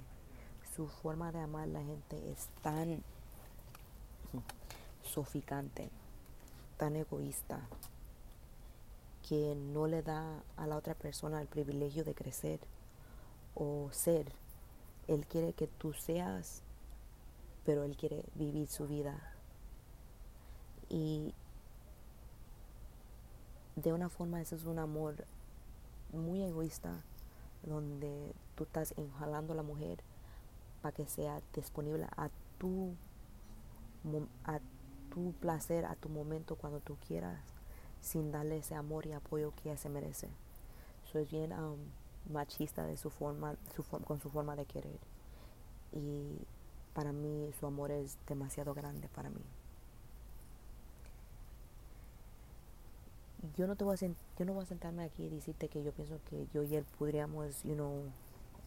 Su 0.74 0.88
forma 0.88 1.32
de 1.32 1.40
amar 1.40 1.64
a 1.64 1.66
la 1.66 1.82
gente 1.82 2.30
es 2.30 2.48
tan 2.62 3.02
sofocante, 5.02 5.90
tan 6.76 6.96
egoísta, 6.96 7.60
que 9.28 9.54
no 9.56 9.86
le 9.86 10.02
da 10.02 10.42
a 10.56 10.66
la 10.66 10.76
otra 10.76 10.94
persona 10.94 11.40
el 11.40 11.48
privilegio 11.48 12.04
de 12.04 12.14
crecer 12.14 12.60
o 13.54 13.88
ser. 13.92 14.32
Él 15.08 15.26
quiere 15.26 15.52
que 15.52 15.66
tú 15.66 15.92
seas, 15.92 16.62
pero 17.64 17.84
Él 17.84 17.96
quiere 17.96 18.24
vivir 18.34 18.68
su 18.68 18.86
vida 18.86 19.36
Y 20.88 21.34
de 23.74 23.92
una 23.92 24.08
forma 24.08 24.40
ese 24.40 24.54
es 24.54 24.64
un 24.64 24.78
amor 24.78 25.24
muy 26.12 26.42
egoísta 26.42 27.02
donde 27.62 28.34
tú 28.54 28.64
estás 28.64 28.94
enjalando 28.96 29.52
a 29.52 29.56
la 29.56 29.62
mujer 29.62 29.98
para 30.80 30.94
que 30.94 31.06
sea 31.06 31.42
disponible 31.52 32.06
a 32.16 32.30
tu 32.58 32.94
a 34.44 34.60
tu 35.10 35.32
placer, 35.32 35.84
a 35.84 35.96
tu 35.96 36.08
momento 36.08 36.54
cuando 36.54 36.78
tú 36.78 36.96
quieras, 37.08 37.40
sin 38.06 38.30
darle 38.30 38.58
ese 38.58 38.76
amor 38.76 39.06
y 39.06 39.12
apoyo 39.12 39.52
que 39.56 39.68
ella 39.68 39.78
se 39.78 39.88
merece. 39.88 40.28
Soy 41.10 41.24
bien 41.24 41.52
um, 41.52 41.76
machista 42.32 42.86
de 42.86 42.96
su 42.96 43.10
forma, 43.10 43.56
su 43.74 43.82
con 43.82 44.20
su 44.20 44.30
forma 44.30 44.54
de 44.54 44.64
querer. 44.64 44.98
Y 45.92 46.38
para 46.94 47.12
mí 47.12 47.50
su 47.58 47.66
amor 47.66 47.90
es 47.90 48.16
demasiado 48.28 48.74
grande 48.74 49.08
para 49.08 49.28
mí. 49.28 49.42
Yo 53.56 53.66
no 53.66 53.76
te 53.76 53.84
voy 53.84 53.96
a 53.96 53.98
yo 53.98 54.44
no 54.44 54.54
voy 54.54 54.62
a 54.62 54.66
sentarme 54.66 55.04
aquí 55.04 55.24
y 55.24 55.28
decirte 55.28 55.68
que 55.68 55.82
yo 55.82 55.92
pienso 55.92 56.20
que 56.30 56.46
yo 56.54 56.62
y 56.62 56.76
él 56.76 56.84
podríamos, 56.98 57.62
you 57.64 57.74
know, 57.74 58.04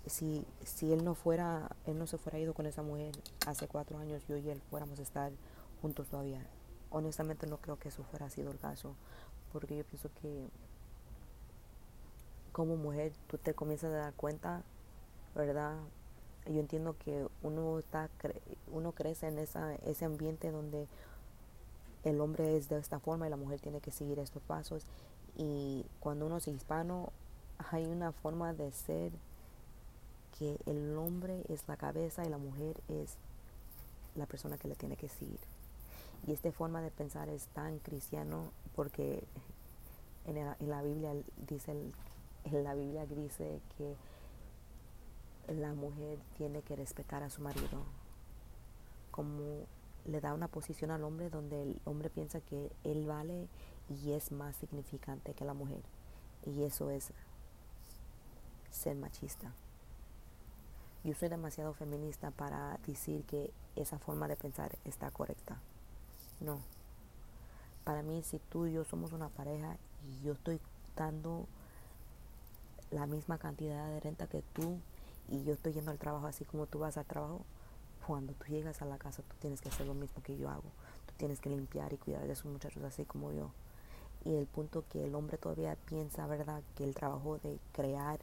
si, 0.06 0.46
si 0.64 0.92
él 0.92 1.04
no 1.04 1.16
fuera, 1.16 1.70
él 1.86 1.98
no 1.98 2.08
se 2.08 2.18
fuera 2.18 2.40
ido 2.40 2.54
con 2.54 2.66
esa 2.66 2.82
mujer 2.82 3.16
hace 3.48 3.68
cuatro 3.68 3.98
años, 4.00 4.22
yo 4.28 4.38
y 4.38 4.50
él 4.50 4.62
fuéramos 4.70 5.00
a 5.00 5.04
estar 5.04 5.32
juntos 5.82 6.08
todavía. 6.08 6.46
Honestamente 6.92 7.46
no 7.48 7.58
creo 7.58 7.78
que 7.78 7.90
eso 7.90 8.04
fuera 8.04 8.30
sido 8.30 8.52
el 8.52 8.58
caso, 8.58 8.96
porque 9.52 9.78
yo 9.78 9.84
pienso 9.84 10.10
que 10.22 10.48
como 12.52 12.76
mujer 12.76 13.14
tú 13.28 13.38
te 13.38 13.54
comienzas 13.54 13.92
a 13.92 13.98
dar 13.98 14.14
cuenta, 14.14 14.64
¿verdad? 15.36 15.78
Yo 16.46 16.60
entiendo 16.60 16.96
que 16.98 17.28
uno 17.44 17.80
está 17.80 18.10
uno 18.72 18.92
crece 18.92 19.28
en 19.28 19.40
esa, 19.40 19.76
ese 19.76 20.06
ambiente 20.06 20.52
donde 20.52 20.88
el 22.04 22.22
hombre 22.22 22.58
es 22.58 22.70
de 22.70 22.78
esta 22.78 23.00
forma 23.00 23.28
y 23.28 23.30
la 23.30 23.38
mujer 23.38 23.60
tiene 23.60 23.82
que 23.82 23.92
seguir 23.92 24.20
estos 24.20 24.42
pasos 24.44 24.86
y 25.38 25.86
cuando 26.00 26.26
uno 26.26 26.38
es 26.38 26.48
hispano 26.48 27.12
hay 27.72 27.86
una 27.86 28.12
forma 28.12 28.54
de 28.54 28.72
ser 28.72 29.12
que 30.38 30.58
el 30.66 30.98
hombre 30.98 31.44
es 31.50 31.68
la 31.68 31.76
cabeza 31.76 32.26
y 32.26 32.30
la 32.30 32.38
mujer 32.38 32.82
es 32.88 33.18
la 34.16 34.26
persona 34.26 34.58
que 34.58 34.68
le 34.68 34.76
tiene 34.76 34.96
que 34.96 35.10
seguir. 35.10 35.40
Y 36.28 36.34
esta 36.34 36.52
forma 36.52 36.82
de 36.82 36.92
pensar 36.92 37.30
es 37.30 37.48
tan 37.48 37.80
cristiano 37.80 38.52
porque 38.76 39.24
en, 40.26 40.70
la 40.70 40.82
Biblia 40.82 41.14
dice 41.48 41.72
en 41.72 42.64
la 42.64 42.76
Biblia 42.76 43.06
dice 43.06 43.62
que 43.78 43.96
la 45.54 45.74
mujer 45.74 46.20
tiene 46.38 46.62
que 46.62 46.76
respetar 46.76 47.24
a 47.24 47.30
su 47.30 47.42
marido. 47.42 47.84
Como 49.12 49.66
le 50.06 50.22
da 50.22 50.34
una 50.34 50.48
posición 50.48 50.92
al 50.92 51.04
hombre 51.04 51.30
donde 51.30 51.62
el 51.64 51.82
hombre 51.86 52.10
piensa 52.10 52.42
que 52.42 52.72
él 52.84 53.06
vale 53.06 53.48
y 53.90 54.12
es 54.12 54.32
más 54.32 54.56
significante 54.58 55.34
que 55.34 55.46
la 55.46 55.54
mujer. 55.54 55.82
Y 56.46 56.64
eso 56.64 56.90
es 56.90 57.12
ser 58.72 58.96
machista. 58.96 59.52
Yo 61.04 61.14
soy 61.16 61.30
demasiado 61.30 61.74
feminista 61.74 62.32
para 62.32 62.78
decir 62.86 63.24
que 63.24 63.52
esa 63.76 64.00
forma 64.00 64.28
de 64.28 64.36
pensar 64.36 64.78
está 64.86 65.10
correcta 65.12 65.60
no 66.42 66.60
para 67.90 68.04
mí 68.04 68.22
si 68.22 68.38
tú 68.38 68.68
y 68.68 68.74
yo 68.74 68.86
somos 68.86 69.14
una 69.14 69.30
pareja 69.30 69.76
y 70.06 70.24
yo 70.24 70.34
estoy 70.34 70.60
dando 70.96 71.48
la 72.92 73.08
misma 73.08 73.40
cantidad 73.40 73.90
de 73.90 74.00
renta 74.00 74.28
que 74.28 74.44
tú 74.54 74.78
y 75.28 75.44
yo 75.44 75.54
estoy 75.54 75.74
yendo 75.74 75.90
al 75.90 75.98
trabajo 75.98 76.28
así 76.28 76.46
como 76.46 76.68
tú 76.68 76.78
vas 76.78 76.98
al 76.98 77.06
trabajo, 77.06 77.42
cuando 78.06 78.34
tú 78.34 78.46
llegas 78.46 78.84
a 78.84 78.86
la 78.86 79.00
casa 79.00 79.24
tú 79.24 79.36
tienes 79.40 79.60
que 79.62 79.70
hacer 79.70 79.88
lo 79.88 79.96
mismo 79.96 80.22
que 80.22 80.38
yo 80.38 80.50
hago. 80.50 80.70
Tú 81.08 81.14
tienes 81.18 81.40
que 81.40 81.50
limpiar 81.50 81.92
y 81.92 81.98
cuidar 81.98 82.28
de 82.28 82.34
esos 82.34 82.46
muchachos 82.46 82.84
así 82.84 83.06
como 83.06 83.32
yo. 83.32 83.50
Y 84.24 84.36
el 84.36 84.46
punto 84.46 84.84
que 84.92 85.06
el 85.06 85.16
hombre 85.16 85.40
todavía 85.40 85.76
piensa, 85.88 86.28
¿verdad? 86.28 86.62
Que 86.76 86.84
el 86.84 86.94
trabajo 86.94 87.40
de 87.40 87.58
crear 87.72 88.20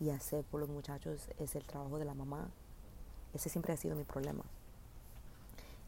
y 0.00 0.08
hacer 0.08 0.42
por 0.44 0.60
los 0.60 0.70
muchachos 0.70 1.28
es 1.38 1.54
el 1.54 1.64
trabajo 1.64 1.98
de 1.98 2.06
la 2.06 2.14
mamá. 2.14 2.48
Ese 3.34 3.50
siempre 3.50 3.74
ha 3.74 3.76
sido 3.76 3.94
mi 3.94 4.04
problema. 4.04 4.42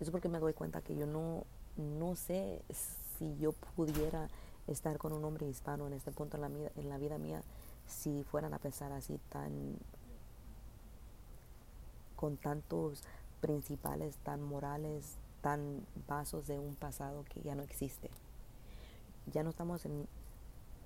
Eso 0.03 0.11
porque 0.11 0.29
me 0.29 0.41
doy 0.41 0.53
cuenta 0.53 0.81
que 0.81 0.97
yo 0.97 1.07
no, 1.07 1.45
no 1.77 2.17
sé 2.17 2.61
si 3.17 3.37
yo 3.39 3.53
pudiera 3.53 4.29
estar 4.67 4.99
con 4.99 5.13
un 5.13 5.25
hombre 5.25 5.49
hispano 5.49 5.87
en 5.87 5.93
este 5.93 6.11
punto 6.11 6.37
en 6.37 6.41
la, 6.41 6.49
en 6.75 6.89
la 6.89 6.99
vida 6.99 7.19
mía 7.19 7.41
si 7.87 8.25
fueran 8.25 8.53
a 8.53 8.59
pensar 8.59 8.91
así 8.91 9.21
tan 9.29 9.77
con 12.17 12.37
tantos 12.37 13.05
principales 13.41 14.17
tan 14.25 14.43
morales 14.43 15.19
tan 15.41 15.87
vasos 16.09 16.49
de 16.49 16.59
un 16.59 16.75
pasado 16.75 17.25
que 17.33 17.41
ya 17.41 17.55
no 17.55 17.63
existe. 17.63 18.11
Ya 19.33 19.45
no 19.45 19.51
estamos 19.51 19.87
en 19.87 20.09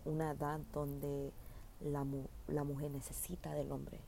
una 0.05 0.33
edad 0.33 0.61
donde 0.75 1.33
la, 1.81 2.05
la 2.49 2.65
mujer 2.65 2.91
necesita 2.91 3.55
del 3.55 3.73
hombre 3.73 3.99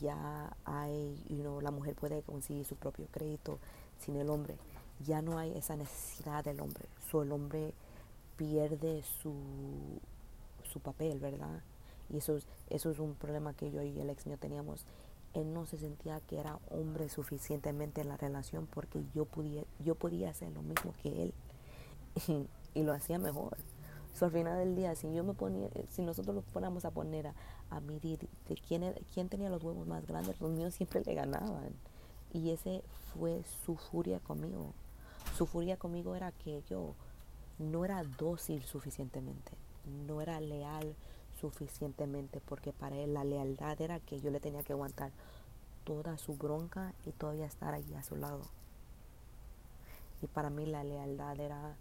ya 0.00 0.56
hay 0.64 1.22
you 1.28 1.40
know, 1.42 1.60
la 1.60 1.70
mujer 1.70 1.94
puede 1.94 2.22
conseguir 2.22 2.64
su 2.64 2.76
propio 2.76 3.06
crédito 3.10 3.58
sin 3.98 4.16
el 4.16 4.30
hombre 4.30 4.56
ya 5.00 5.22
no 5.22 5.38
hay 5.38 5.56
esa 5.56 5.76
necesidad 5.76 6.44
del 6.44 6.60
hombre 6.60 6.84
so, 7.10 7.22
el 7.22 7.32
hombre 7.32 7.74
pierde 8.36 9.02
su, 9.02 9.34
su 10.62 10.80
papel, 10.80 11.18
¿verdad? 11.18 11.62
Y 12.10 12.18
eso 12.18 12.36
es, 12.36 12.46
eso 12.70 12.90
es 12.90 12.98
un 12.98 13.14
problema 13.14 13.54
que 13.54 13.70
yo 13.70 13.82
y 13.82 13.98
el 14.00 14.10
ex 14.10 14.26
mío 14.26 14.36
teníamos. 14.38 14.84
Él 15.32 15.52
no 15.52 15.66
se 15.66 15.78
sentía 15.78 16.20
que 16.20 16.38
era 16.38 16.58
hombre 16.70 17.08
suficientemente 17.08 18.00
en 18.00 18.08
la 18.08 18.16
relación 18.16 18.66
porque 18.66 19.02
yo 19.14 19.24
podía, 19.24 19.64
yo 19.80 19.94
podía 19.94 20.30
hacer 20.30 20.52
lo 20.52 20.62
mismo 20.62 20.94
que 21.02 21.24
él 21.24 21.34
y, 22.74 22.82
lo 22.82 22.92
hacía 22.92 23.18
mejor. 23.18 23.56
So, 24.14 24.26
al 24.26 24.30
final 24.30 24.58
del 24.58 24.76
día, 24.76 24.94
si 24.94 25.12
yo 25.12 25.24
me 25.24 25.34
ponía, 25.34 25.68
si 25.90 26.02
nosotros 26.02 26.36
nos 26.36 26.44
ponamos 26.44 26.84
a 26.84 26.92
poner 26.92 27.26
a, 27.26 27.34
a 27.70 27.80
medir 27.80 28.28
de 28.48 28.54
quién, 28.54 28.94
quién 29.12 29.28
tenía 29.28 29.50
los 29.50 29.62
huevos 29.62 29.86
más 29.88 30.06
grandes, 30.06 30.40
los 30.40 30.52
míos 30.52 30.74
siempre 30.74 31.02
le 31.04 31.14
ganaban. 31.14 31.74
Y 32.32 32.50
ese 32.50 32.82
fue 33.12 33.42
su 33.64 33.76
furia 33.76 34.20
conmigo. 34.20 34.72
Su 35.36 35.46
furia 35.46 35.76
conmigo 35.76 36.14
era 36.14 36.30
que 36.30 36.62
yo 36.70 36.94
no 37.58 37.84
era 37.84 38.04
dócil 38.04 38.62
suficientemente, 38.62 39.52
no 40.06 40.20
era 40.20 40.40
leal 40.40 40.94
suficientemente, 41.40 42.40
porque 42.40 42.72
para 42.72 42.96
él 42.96 43.14
la 43.14 43.24
lealtad 43.24 43.80
era 43.80 44.00
que 44.00 44.20
yo 44.20 44.30
le 44.30 44.40
tenía 44.40 44.62
que 44.62 44.72
aguantar 44.72 45.10
toda 45.84 46.18
su 46.18 46.34
bronca 46.36 46.94
y 47.04 47.10
todavía 47.12 47.46
estar 47.46 47.74
ahí 47.74 47.94
a 47.94 48.02
su 48.02 48.16
lado. 48.16 48.42
Y 50.22 50.26
para 50.26 50.50
mí 50.50 50.66
la 50.66 50.84
lealtad 50.84 51.38
era 51.38 51.76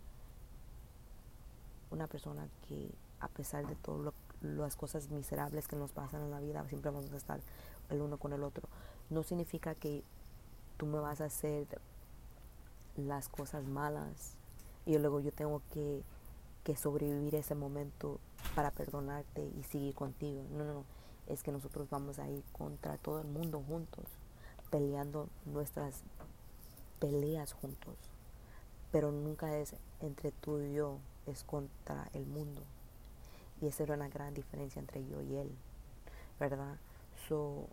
una 1.94 2.08
persona 2.08 2.48
que 2.68 2.90
a 3.20 3.28
pesar 3.30 3.66
de 3.68 3.76
todas 3.76 4.14
las 4.42 4.76
cosas 4.76 5.10
miserables 5.10 5.68
que 5.68 5.78
nos 5.78 5.92
pasan 5.92 6.24
en 6.24 6.32
la 6.32 6.40
vida, 6.40 6.68
siempre 6.68 6.92
vamos 6.92 7.10
a 7.12 7.16
estar 7.16 7.40
el 7.90 8.02
uno 8.02 8.18
con 8.18 8.34
el 8.34 8.44
otro. 8.44 8.68
No 9.10 9.24
significa 9.24 9.76
que 9.76 10.04
tú 10.78 10.86
me 10.86 11.00
vas 11.00 11.22
a 11.22 11.26
hacer 11.26 11.68
las 12.98 13.30
cosas 13.30 13.66
malas 13.66 14.36
y 14.86 14.98
luego 14.98 15.20
yo 15.20 15.32
tengo 15.32 15.62
que, 15.72 16.04
que 16.64 16.76
sobrevivir 16.76 17.36
ese 17.36 17.56
momento 17.56 18.20
para 18.56 18.72
perdonarte 18.72 19.42
y 19.58 19.64
seguir 19.64 19.96
contigo. 19.96 20.44
No, 20.52 20.66
no, 20.66 20.74
no. 20.74 20.84
Es 21.28 21.44
que 21.44 21.52
nosotros 21.52 21.90
vamos 21.90 22.20
a 22.20 22.30
ir 22.30 22.44
contra 22.52 22.98
todo 22.98 23.22
el 23.22 23.28
mundo 23.28 23.64
juntos, 23.66 24.06
peleando 24.70 25.30
nuestras 25.46 26.02
peleas 27.00 27.54
juntos. 27.54 27.96
Pero 28.92 29.12
nunca 29.12 29.56
es 29.58 29.76
entre 30.02 30.32
tú 30.32 30.60
y 30.60 30.74
yo, 30.74 30.98
es 31.28 31.44
contra 31.44 32.10
el 32.14 32.26
mundo. 32.26 32.62
Y 33.62 33.68
esa 33.68 33.84
era 33.84 33.96
una 33.96 34.10
gran 34.10 34.34
diferencia 34.34 34.80
entre 34.80 35.06
yo 35.08 35.22
y 35.22 35.36
él, 35.36 35.52
¿verdad? 36.40 36.78
So, 37.28 37.68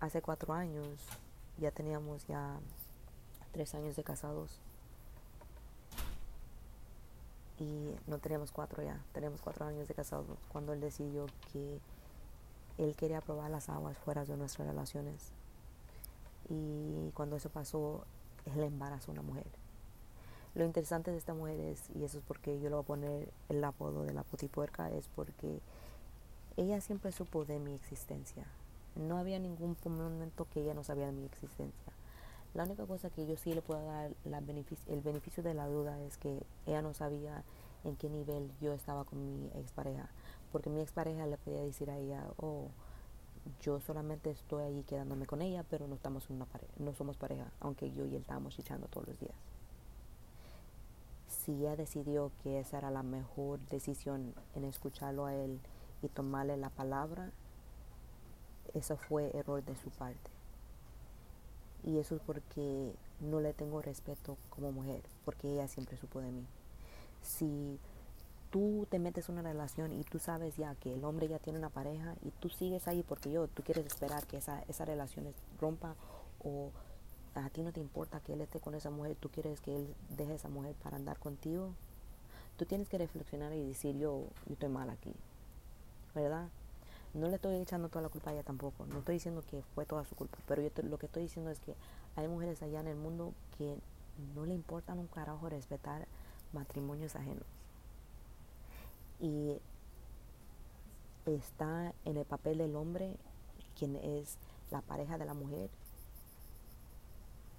hace 0.00 0.22
cuatro 0.22 0.52
años 0.52 0.86
ya 1.58 1.70
teníamos 1.70 2.26
ya 2.26 2.58
tres 3.52 3.74
años 3.74 3.96
de 3.96 4.02
casados 4.02 4.60
y 7.58 7.94
no 8.06 8.18
teníamos 8.18 8.50
cuatro 8.52 8.82
ya, 8.82 8.98
teníamos 9.12 9.42
cuatro 9.42 9.66
años 9.66 9.86
de 9.86 9.94
casados 9.94 10.38
cuando 10.50 10.72
él 10.72 10.80
decidió 10.80 11.26
que 11.52 11.78
él 12.78 12.96
quería 12.96 13.20
probar 13.20 13.50
las 13.50 13.68
aguas 13.68 13.98
fuera 13.98 14.24
de 14.24 14.36
nuestras 14.36 14.66
relaciones. 14.66 15.32
Y 16.48 17.10
cuando 17.10 17.36
eso 17.36 17.50
pasó, 17.50 18.04
él 18.46 18.62
embarazó 18.62 19.10
a 19.10 19.14
una 19.14 19.22
mujer. 19.22 19.46
Lo 20.54 20.64
interesante 20.64 21.12
de 21.12 21.18
esta 21.18 21.32
mujer 21.32 21.60
es, 21.60 21.88
y 21.94 22.04
eso 22.04 22.18
es 22.18 22.24
porque 22.26 22.58
yo 22.60 22.68
le 22.68 22.74
voy 22.74 22.82
a 22.82 22.86
poner 22.86 23.28
el 23.48 23.62
apodo 23.62 24.02
de 24.02 24.12
la 24.12 24.24
putipuerca, 24.24 24.90
es 24.90 25.08
porque 25.14 25.60
ella 26.56 26.80
siempre 26.80 27.12
supo 27.12 27.44
de 27.44 27.60
mi 27.60 27.72
existencia. 27.72 28.44
No 28.96 29.18
había 29.18 29.38
ningún 29.38 29.76
momento 29.84 30.48
que 30.52 30.62
ella 30.62 30.74
no 30.74 30.82
sabía 30.82 31.06
de 31.06 31.12
mi 31.12 31.24
existencia. 31.24 31.92
La 32.54 32.64
única 32.64 32.84
cosa 32.84 33.10
que 33.10 33.26
yo 33.26 33.36
sí 33.36 33.54
le 33.54 33.62
puedo 33.62 33.84
dar 33.84 34.10
el 34.24 35.00
beneficio 35.02 35.42
de 35.44 35.54
la 35.54 35.68
duda 35.68 36.00
es 36.02 36.16
que 36.16 36.42
ella 36.66 36.82
no 36.82 36.94
sabía 36.94 37.44
en 37.84 37.94
qué 37.94 38.10
nivel 38.10 38.50
yo 38.60 38.72
estaba 38.72 39.04
con 39.04 39.24
mi 39.24 39.46
expareja. 39.60 40.08
Porque 40.50 40.68
mi 40.68 40.80
expareja 40.80 41.26
le 41.26 41.36
podía 41.36 41.62
decir 41.62 41.90
a 41.90 41.96
ella, 41.96 42.24
oh, 42.38 42.66
yo 43.60 43.80
solamente 43.80 44.30
estoy 44.30 44.64
ahí 44.64 44.82
quedándome 44.82 45.26
con 45.26 45.42
ella, 45.42 45.64
pero 45.70 45.86
no 45.86 45.94
estamos 45.94 46.28
en 46.28 46.36
una 46.36 46.46
pareja, 46.46 46.72
no 46.78 46.92
somos 46.92 47.16
pareja, 47.16 47.52
aunque 47.60 47.92
yo 47.92 48.04
y 48.04 48.16
él 48.16 48.22
estamos 48.22 48.56
chichando 48.56 48.88
todos 48.88 49.06
los 49.06 49.20
días. 49.20 49.49
Si 51.50 51.56
ella 51.56 51.74
decidió 51.74 52.30
que 52.44 52.60
esa 52.60 52.78
era 52.78 52.92
la 52.92 53.02
mejor 53.02 53.58
decisión 53.70 54.34
en 54.54 54.64
escucharlo 54.64 55.26
a 55.26 55.34
él 55.34 55.58
y 56.00 56.06
tomarle 56.06 56.56
la 56.56 56.70
palabra, 56.70 57.32
eso 58.72 58.96
fue 58.96 59.36
error 59.36 59.64
de 59.64 59.74
su 59.74 59.90
parte. 59.90 60.30
Y 61.82 61.98
eso 61.98 62.14
es 62.14 62.22
porque 62.22 62.94
no 63.18 63.40
le 63.40 63.52
tengo 63.52 63.82
respeto 63.82 64.36
como 64.48 64.70
mujer, 64.70 65.02
porque 65.24 65.52
ella 65.52 65.66
siempre 65.66 65.96
supo 65.96 66.20
de 66.20 66.30
mí. 66.30 66.46
Si 67.20 67.80
tú 68.50 68.86
te 68.88 69.00
metes 69.00 69.28
en 69.28 69.38
una 69.38 69.50
relación 69.50 69.92
y 69.92 70.04
tú 70.04 70.20
sabes 70.20 70.56
ya 70.56 70.76
que 70.76 70.94
el 70.94 71.04
hombre 71.04 71.26
ya 71.26 71.40
tiene 71.40 71.58
una 71.58 71.70
pareja 71.70 72.14
y 72.22 72.30
tú 72.30 72.48
sigues 72.48 72.86
ahí 72.86 73.02
porque 73.02 73.32
yo, 73.32 73.48
tú 73.48 73.64
quieres 73.64 73.86
esperar 73.86 74.24
que 74.28 74.36
esa, 74.36 74.62
esa 74.68 74.84
relación 74.84 75.26
rompa 75.60 75.96
o 76.44 76.70
a 77.34 77.48
ti 77.50 77.62
no 77.62 77.72
te 77.72 77.80
importa 77.80 78.20
que 78.20 78.32
él 78.32 78.40
esté 78.40 78.60
con 78.60 78.74
esa 78.74 78.90
mujer, 78.90 79.16
tú 79.18 79.28
quieres 79.28 79.60
que 79.60 79.76
él 79.76 79.94
deje 80.16 80.32
a 80.32 80.34
esa 80.36 80.48
mujer 80.48 80.74
para 80.82 80.96
andar 80.96 81.18
contigo, 81.18 81.72
tú 82.56 82.64
tienes 82.64 82.88
que 82.88 82.98
reflexionar 82.98 83.52
y 83.52 83.68
decir 83.68 83.96
yo, 83.96 84.26
yo 84.46 84.52
estoy 84.52 84.68
mal 84.68 84.90
aquí, 84.90 85.14
¿verdad? 86.14 86.48
No 87.14 87.28
le 87.28 87.36
estoy 87.36 87.56
echando 87.56 87.88
toda 87.88 88.02
la 88.02 88.08
culpa 88.08 88.30
a 88.30 88.32
ella 88.34 88.42
tampoco, 88.42 88.86
no 88.86 88.98
estoy 89.00 89.14
diciendo 89.14 89.42
que 89.48 89.62
fue 89.74 89.84
toda 89.84 90.04
su 90.04 90.14
culpa, 90.14 90.38
pero 90.46 90.62
yo 90.62 90.70
lo 90.82 90.98
que 90.98 91.06
estoy 91.06 91.22
diciendo 91.24 91.50
es 91.50 91.60
que 91.60 91.74
hay 92.16 92.28
mujeres 92.28 92.62
allá 92.62 92.80
en 92.80 92.88
el 92.88 92.96
mundo 92.96 93.32
que 93.58 93.76
no 94.34 94.44
le 94.46 94.54
importan 94.54 94.98
un 94.98 95.06
carajo 95.06 95.48
respetar 95.48 96.06
matrimonios 96.52 97.16
ajenos 97.16 97.44
y 99.20 99.60
está 101.26 101.92
en 102.04 102.16
el 102.16 102.24
papel 102.24 102.58
del 102.58 102.74
hombre, 102.74 103.16
quien 103.78 103.96
es 103.96 104.38
la 104.70 104.80
pareja 104.80 105.18
de 105.18 105.26
la 105.26 105.34
mujer, 105.34 105.70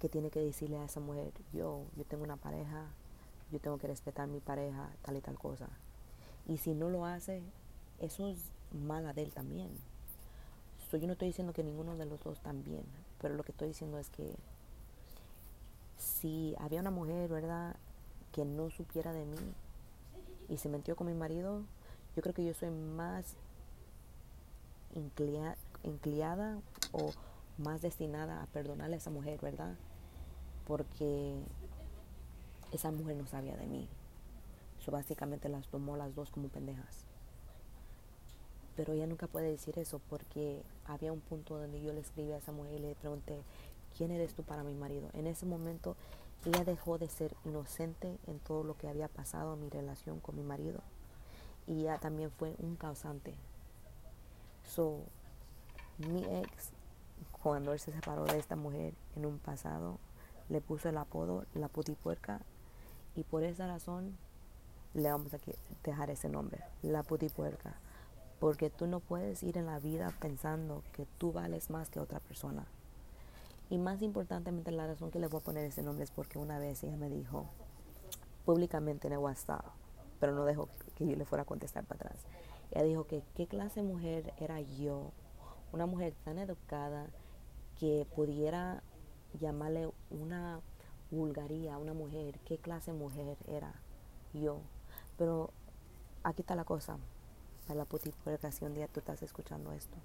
que 0.02 0.08
tiene 0.08 0.30
que 0.30 0.40
decirle 0.40 0.78
a 0.78 0.84
esa 0.84 0.98
mujer, 0.98 1.30
yo, 1.52 1.84
yo 1.96 2.02
tengo 2.02 2.24
una 2.24 2.36
pareja, 2.36 2.86
yo 3.52 3.60
tengo 3.60 3.78
que 3.78 3.86
respetar 3.86 4.26
mi 4.26 4.40
pareja, 4.40 4.90
tal 5.02 5.16
y 5.16 5.20
tal 5.20 5.38
cosa. 5.38 5.68
Y 6.44 6.58
si 6.58 6.74
no 6.74 6.90
lo 6.90 7.06
hace, 7.06 7.40
eso 8.00 8.26
es 8.26 8.38
mala 8.72 9.12
de 9.12 9.22
él 9.22 9.30
también. 9.30 9.70
yo 10.90 11.06
no 11.06 11.12
estoy 11.12 11.28
diciendo 11.28 11.52
que 11.52 11.62
ninguno 11.62 11.96
de 11.96 12.06
los 12.06 12.20
dos 12.24 12.40
también, 12.40 12.82
pero 13.20 13.34
lo 13.36 13.44
que 13.44 13.52
estoy 13.52 13.68
diciendo 13.68 13.96
es 14.00 14.10
que 14.10 14.34
si 15.98 16.56
había 16.58 16.80
una 16.80 16.90
mujer, 16.90 17.30
¿verdad?, 17.30 17.76
que 18.32 18.44
no 18.44 18.70
supiera 18.70 19.12
de 19.12 19.24
mí, 19.24 19.54
y 20.48 20.56
se 20.56 20.68
metió 20.68 20.96
con 20.96 21.06
mi 21.06 21.14
marido, 21.14 21.62
yo 22.16 22.22
creo 22.22 22.34
que 22.34 22.44
yo 22.44 22.54
soy 22.54 22.70
más 22.70 23.36
incliada 25.84 26.58
o 26.90 27.12
más 27.56 27.82
destinada 27.82 28.42
a 28.42 28.46
perdonarle 28.46 28.96
a 28.96 28.98
esa 28.98 29.10
mujer, 29.10 29.38
¿verdad? 29.40 29.76
Porque 30.66 31.34
esa 32.72 32.90
mujer 32.90 33.16
no 33.16 33.26
sabía 33.26 33.56
de 33.56 33.66
mí. 33.66 33.88
Eso 34.80 34.90
básicamente 34.90 35.48
las 35.48 35.68
tomó 35.68 35.96
las 35.96 36.14
dos 36.14 36.30
como 36.30 36.48
pendejas. 36.48 37.04
Pero 38.76 38.94
ella 38.94 39.06
nunca 39.06 39.26
puede 39.26 39.50
decir 39.50 39.78
eso 39.78 40.00
porque 40.08 40.62
había 40.86 41.12
un 41.12 41.20
punto 41.20 41.58
donde 41.58 41.82
yo 41.82 41.92
le 41.92 42.00
escribí 42.00 42.32
a 42.32 42.38
esa 42.38 42.52
mujer 42.52 42.74
y 42.74 42.78
le 42.78 42.94
pregunté, 42.94 43.42
¿quién 43.96 44.10
eres 44.10 44.34
tú 44.34 44.42
para 44.42 44.64
mi 44.64 44.74
marido? 44.74 45.10
En 45.12 45.26
ese 45.26 45.46
momento 45.46 45.94
ella 46.44 46.64
dejó 46.64 46.98
de 46.98 47.08
ser 47.08 47.36
inocente 47.44 48.18
en 48.26 48.38
todo 48.40 48.64
lo 48.64 48.76
que 48.76 48.88
había 48.88 49.08
pasado 49.08 49.54
en 49.54 49.60
mi 49.60 49.68
relación 49.68 50.20
con 50.20 50.36
mi 50.36 50.42
marido. 50.42 50.80
Y 51.66 51.82
ella 51.82 51.98
también 51.98 52.30
fue 52.30 52.56
un 52.58 52.76
causante. 52.76 53.34
So, 54.64 55.00
mi 55.98 56.24
ex, 56.24 56.70
cuando 57.42 57.72
él 57.72 57.78
se 57.78 57.92
separó 57.92 58.24
de 58.24 58.38
esta 58.38 58.56
mujer 58.56 58.94
en 59.14 59.26
un 59.26 59.38
pasado, 59.38 59.98
le 60.52 60.60
puso 60.60 60.90
el 60.90 60.98
apodo 60.98 61.46
La 61.54 61.68
Putipuerca. 61.68 62.40
Y 63.16 63.24
por 63.24 63.42
esa 63.42 63.66
razón 63.66 64.16
le 64.94 65.10
vamos 65.10 65.32
a 65.34 65.38
dejar 65.82 66.10
ese 66.10 66.28
nombre, 66.28 66.62
La 66.82 67.02
Putipuerca. 67.02 67.74
Porque 68.38 68.70
tú 68.70 68.86
no 68.86 69.00
puedes 69.00 69.42
ir 69.42 69.56
en 69.56 69.66
la 69.66 69.78
vida 69.78 70.12
pensando 70.20 70.82
que 70.92 71.06
tú 71.18 71.32
vales 71.32 71.70
más 71.70 71.88
que 71.88 72.00
otra 72.00 72.20
persona. 72.20 72.66
Y 73.70 73.78
más 73.78 74.02
importantemente, 74.02 74.70
la 74.70 74.86
razón 74.86 75.10
que 75.10 75.18
le 75.18 75.28
voy 75.28 75.40
a 75.40 75.44
poner 75.44 75.64
ese 75.64 75.82
nombre 75.82 76.04
es 76.04 76.10
porque 76.10 76.38
una 76.38 76.58
vez 76.58 76.84
ella 76.84 76.96
me 76.96 77.08
dijo 77.08 77.46
públicamente 78.44 79.06
en 79.06 79.14
el 79.14 79.20
WhatsApp, 79.20 79.64
pero 80.20 80.34
no 80.34 80.44
dejó 80.44 80.68
que 80.96 81.06
yo 81.06 81.16
le 81.16 81.24
fuera 81.24 81.42
a 81.42 81.46
contestar 81.46 81.84
para 81.84 82.04
atrás. 82.04 82.24
Ella 82.72 82.84
dijo 82.84 83.06
que 83.06 83.22
qué 83.34 83.46
clase 83.46 83.80
de 83.80 83.88
mujer 83.88 84.34
era 84.38 84.60
yo, 84.60 85.12
una 85.72 85.86
mujer 85.86 86.12
tan 86.24 86.38
educada 86.38 87.06
que 87.78 88.06
pudiera 88.14 88.82
llamarle 89.40 89.90
una 90.10 90.60
vulgaría 91.10 91.74
a 91.74 91.78
una 91.78 91.92
mujer, 91.92 92.38
qué 92.44 92.58
clase 92.58 92.92
de 92.92 92.98
mujer 92.98 93.36
era 93.46 93.74
yo. 94.32 94.60
Pero 95.18 95.50
aquí 96.22 96.42
está 96.42 96.54
la 96.54 96.64
cosa, 96.64 96.96
a 97.68 97.74
la 97.74 97.86
un 98.62 98.74
día 98.74 98.88
tú 98.88 99.00
estás 99.00 99.22
escuchando 99.22 99.72
esto. 99.72 99.96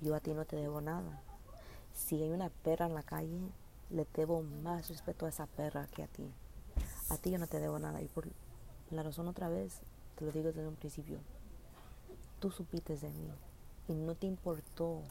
Yo 0.00 0.14
a 0.14 0.20
ti 0.20 0.32
no 0.32 0.44
te 0.44 0.56
debo 0.56 0.80
nada 0.80 1.20
si 1.94 2.22
hay 2.22 2.30
una 2.30 2.48
perra 2.48 2.86
en 2.86 2.94
la 2.94 3.02
calle, 3.02 3.40
le 3.90 4.06
debo 4.14 4.42
más 4.42 4.88
respeto 4.88 5.26
a 5.26 5.28
esa 5.28 5.46
perra 5.46 5.86
que 5.88 6.02
a 6.02 6.06
ti. 6.06 6.30
A 7.10 7.16
ti 7.16 7.30
yo 7.30 7.38
no 7.38 7.46
te 7.46 7.60
debo 7.60 7.78
nada. 7.78 8.00
Y 8.02 8.08
por 8.08 8.28
la 8.90 9.02
razón 9.02 9.28
otra 9.28 9.48
vez, 9.48 9.80
te 10.16 10.24
lo 10.24 10.32
digo 10.32 10.52
desde 10.52 10.66
un 10.66 10.76
principio, 10.76 11.18
tú 12.40 12.50
supiste 12.50 12.96
de 12.96 13.10
mí 13.10 13.30
y 13.88 13.94
no 13.94 14.14
te 14.14 14.26
importó 14.26 15.02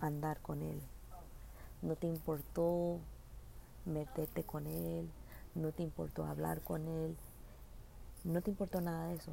andar 0.00 0.40
con 0.40 0.62
él. 0.62 0.80
No 1.82 1.96
te 1.96 2.06
importó 2.06 2.98
meterte 3.84 4.44
con 4.44 4.66
él. 4.66 5.08
No 5.54 5.72
te 5.72 5.82
importó 5.82 6.24
hablar 6.24 6.60
con 6.62 6.86
él. 6.86 7.16
No 8.24 8.42
te 8.42 8.50
importó 8.50 8.80
nada 8.80 9.08
de 9.08 9.14
eso. 9.14 9.32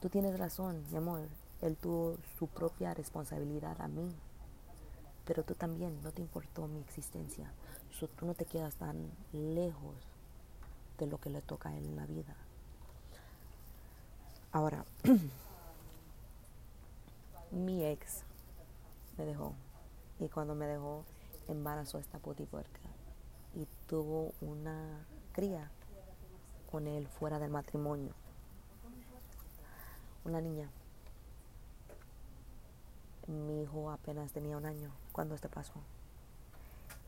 Tú 0.00 0.08
tienes 0.08 0.38
razón, 0.38 0.84
mi 0.90 0.96
amor. 0.96 1.28
Él 1.60 1.76
tuvo 1.76 2.16
su 2.38 2.46
propia 2.46 2.94
responsabilidad 2.94 3.80
a 3.80 3.88
mí 3.88 4.14
pero 5.28 5.42
tú 5.42 5.54
también 5.54 6.02
no 6.02 6.10
te 6.10 6.22
importó 6.22 6.66
mi 6.66 6.80
existencia. 6.80 7.52
tú 8.16 8.24
no 8.24 8.32
te 8.32 8.46
quedas 8.46 8.76
tan 8.76 9.10
lejos 9.34 9.94
de 10.96 11.06
lo 11.06 11.18
que 11.18 11.28
le 11.28 11.42
toca 11.42 11.68
a 11.68 11.76
él 11.76 11.84
en 11.84 11.96
la 11.96 12.06
vida. 12.06 12.34
Ahora, 14.52 14.86
mi 17.50 17.84
ex 17.84 18.22
me 19.18 19.26
dejó 19.26 19.52
y 20.18 20.28
cuando 20.28 20.54
me 20.54 20.64
dejó 20.64 21.04
embarazó 21.48 21.98
esta 21.98 22.18
puerca 22.18 22.80
y 23.54 23.66
tuvo 23.86 24.32
una 24.40 25.06
cría 25.32 25.70
con 26.70 26.86
él 26.86 27.08
fuera 27.08 27.38
del 27.38 27.50
matrimonio. 27.50 28.12
Una 30.24 30.40
niña 30.40 30.68
mi 33.28 33.62
hijo 33.62 33.90
apenas 33.90 34.32
tenía 34.32 34.56
un 34.56 34.64
año 34.64 34.90
cuando 35.12 35.34
esto 35.34 35.48
pasó. 35.50 35.74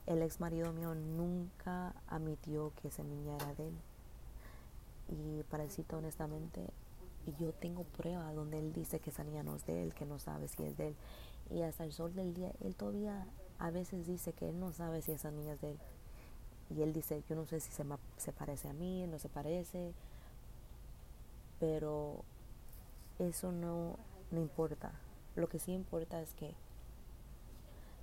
El 0.06 0.22
ex 0.22 0.40
marido 0.40 0.72
mío 0.72 0.94
nunca 0.94 1.94
admitió 2.08 2.72
que 2.80 2.88
esa 2.88 3.02
niña 3.02 3.36
era 3.36 3.54
de 3.54 3.68
él. 3.68 3.78
Y 5.08 5.42
para 5.44 5.64
decirte 5.64 5.96
honestamente, 5.96 6.60
yo 7.38 7.52
tengo 7.52 7.84
prueba 7.84 8.32
donde 8.32 8.58
él 8.58 8.72
dice 8.72 9.00
que 9.00 9.10
esa 9.10 9.24
niña 9.24 9.42
no 9.42 9.56
es 9.56 9.64
de 9.66 9.82
él, 9.82 9.94
que 9.94 10.04
no 10.04 10.18
sabe 10.18 10.48
si 10.48 10.62
es 10.62 10.76
de 10.76 10.88
él. 10.88 10.96
Y 11.50 11.62
hasta 11.62 11.84
el 11.84 11.92
sol 11.92 12.14
del 12.14 12.34
día, 12.34 12.52
él 12.60 12.76
todavía 12.76 13.26
a 13.60 13.70
veces 13.70 14.06
dice 14.06 14.32
que 14.32 14.48
él 14.48 14.58
no 14.58 14.72
sabe 14.72 15.02
si 15.02 15.12
esa 15.12 15.30
niña 15.30 15.52
es 15.52 15.60
de 15.60 15.72
él. 15.72 15.78
Y 16.70 16.82
él 16.82 16.92
dice, 16.92 17.22
yo 17.28 17.36
no 17.36 17.46
sé 17.46 17.60
si 17.60 17.70
se, 17.72 17.84
se 18.16 18.32
parece 18.32 18.68
a 18.68 18.72
mí, 18.72 19.06
no 19.06 19.18
se 19.18 19.28
parece. 19.28 19.92
Pero 21.58 22.24
eso 23.18 23.52
no, 23.52 23.96
no 24.30 24.40
importa. 24.40 24.92
Lo 25.36 25.48
que 25.48 25.58
sí 25.58 25.72
importa 25.72 26.20
es 26.22 26.32
que 26.34 26.54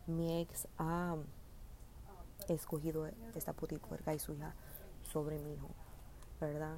mi 0.06 0.42
ex 0.42 0.68
ha 0.78 1.16
escogido 2.48 3.08
esta 3.36 3.54
putipuerca 3.54 4.14
y 4.14 4.20
su 4.20 4.34
hija 4.34 4.54
sobre 5.12 5.40
mi 5.40 5.54
hijo, 5.54 5.70
¿verdad? 6.40 6.78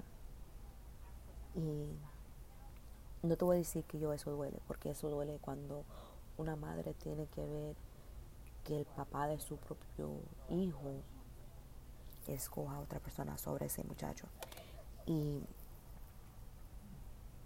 Y 1.55 1.89
no 3.23 3.35
te 3.35 3.45
voy 3.45 3.57
a 3.57 3.59
decir 3.59 3.83
que 3.83 3.99
yo 3.99 4.13
eso 4.13 4.31
duele, 4.31 4.59
porque 4.67 4.91
eso 4.91 5.09
duele 5.09 5.37
cuando 5.41 5.83
una 6.37 6.55
madre 6.55 6.93
tiene 6.93 7.27
que 7.27 7.45
ver 7.45 7.75
que 8.63 8.79
el 8.79 8.85
papá 8.85 9.27
de 9.27 9.39
su 9.39 9.57
propio 9.57 10.09
hijo 10.49 11.01
escoja 12.27 12.75
a 12.75 12.79
otra 12.79 12.99
persona 12.99 13.37
sobre 13.37 13.65
ese 13.67 13.83
muchacho. 13.83 14.27
Y 15.05 15.41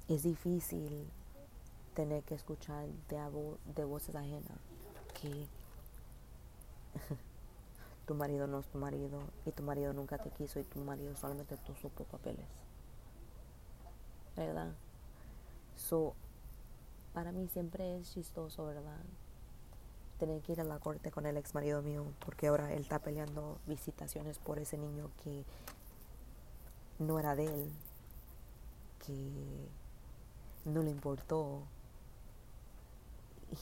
es 0.08 0.24
difícil 0.24 1.08
tener 1.94 2.24
que 2.24 2.36
escuchar 2.36 2.88
de, 3.10 3.58
de 3.76 3.84
voces 3.84 4.16
ajenas 4.16 4.58
que 5.22 5.48
tu 8.08 8.16
marido 8.16 8.48
no 8.48 8.60
es 8.60 8.68
tu 8.68 8.78
marido 8.78 9.20
y 9.46 9.52
tu 9.52 9.64
marido 9.64 9.94
nunca 9.94 10.18
te 10.18 10.30
quiso 10.32 10.60
y 10.60 10.64
tu 10.64 10.80
marido 10.80 11.16
solamente 11.16 11.58
tú 11.58 11.74
supo 11.76 12.04
papeles. 12.06 12.48
¿Verdad? 14.36 14.74
So, 15.76 16.16
para 17.14 17.32
mí 17.32 17.48
siempre 17.48 17.98
es 17.98 18.12
chistoso, 18.12 18.66
¿verdad? 18.66 19.04
Tener 20.20 20.42
que 20.42 20.54
ir 20.54 20.62
a 20.62 20.64
la 20.64 20.80
corte 20.80 21.12
con 21.12 21.26
el 21.26 21.38
ex 21.38 21.54
marido 21.54 21.82
mío, 21.82 22.06
porque 22.24 22.48
ahora 22.48 22.72
él 22.74 22.82
está 22.82 23.00
peleando 23.00 23.58
visitaciones 23.68 24.40
por 24.40 24.60
ese 24.60 24.78
niño 24.78 25.10
que 25.24 25.44
no 27.00 27.20
era 27.20 27.36
de 27.36 27.46
él, 27.46 27.72
que 29.06 29.70
no 30.66 30.82
le 30.82 30.92
importó 30.92 31.64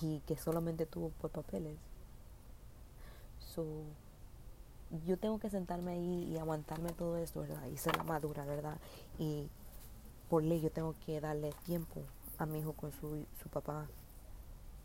y 0.01 0.19
que 0.21 0.37
solamente 0.37 0.85
tuvo 0.85 1.09
por 1.09 1.31
papeles. 1.31 1.77
So, 3.39 3.65
yo 5.05 5.17
tengo 5.17 5.39
que 5.39 5.49
sentarme 5.49 5.93
ahí 5.93 6.23
y 6.31 6.37
aguantarme 6.37 6.91
todo 6.91 7.17
esto, 7.17 7.41
¿verdad? 7.41 7.65
Y 7.67 7.77
ser 7.77 8.03
madura, 8.03 8.45
¿verdad? 8.45 8.77
Y 9.17 9.49
por 10.29 10.43
ley 10.43 10.61
yo 10.61 10.71
tengo 10.71 10.95
que 11.05 11.19
darle 11.19 11.51
tiempo 11.65 12.03
a 12.37 12.45
mi 12.45 12.59
hijo 12.59 12.73
con 12.73 12.91
su, 12.91 13.25
su 13.41 13.49
papá, 13.49 13.87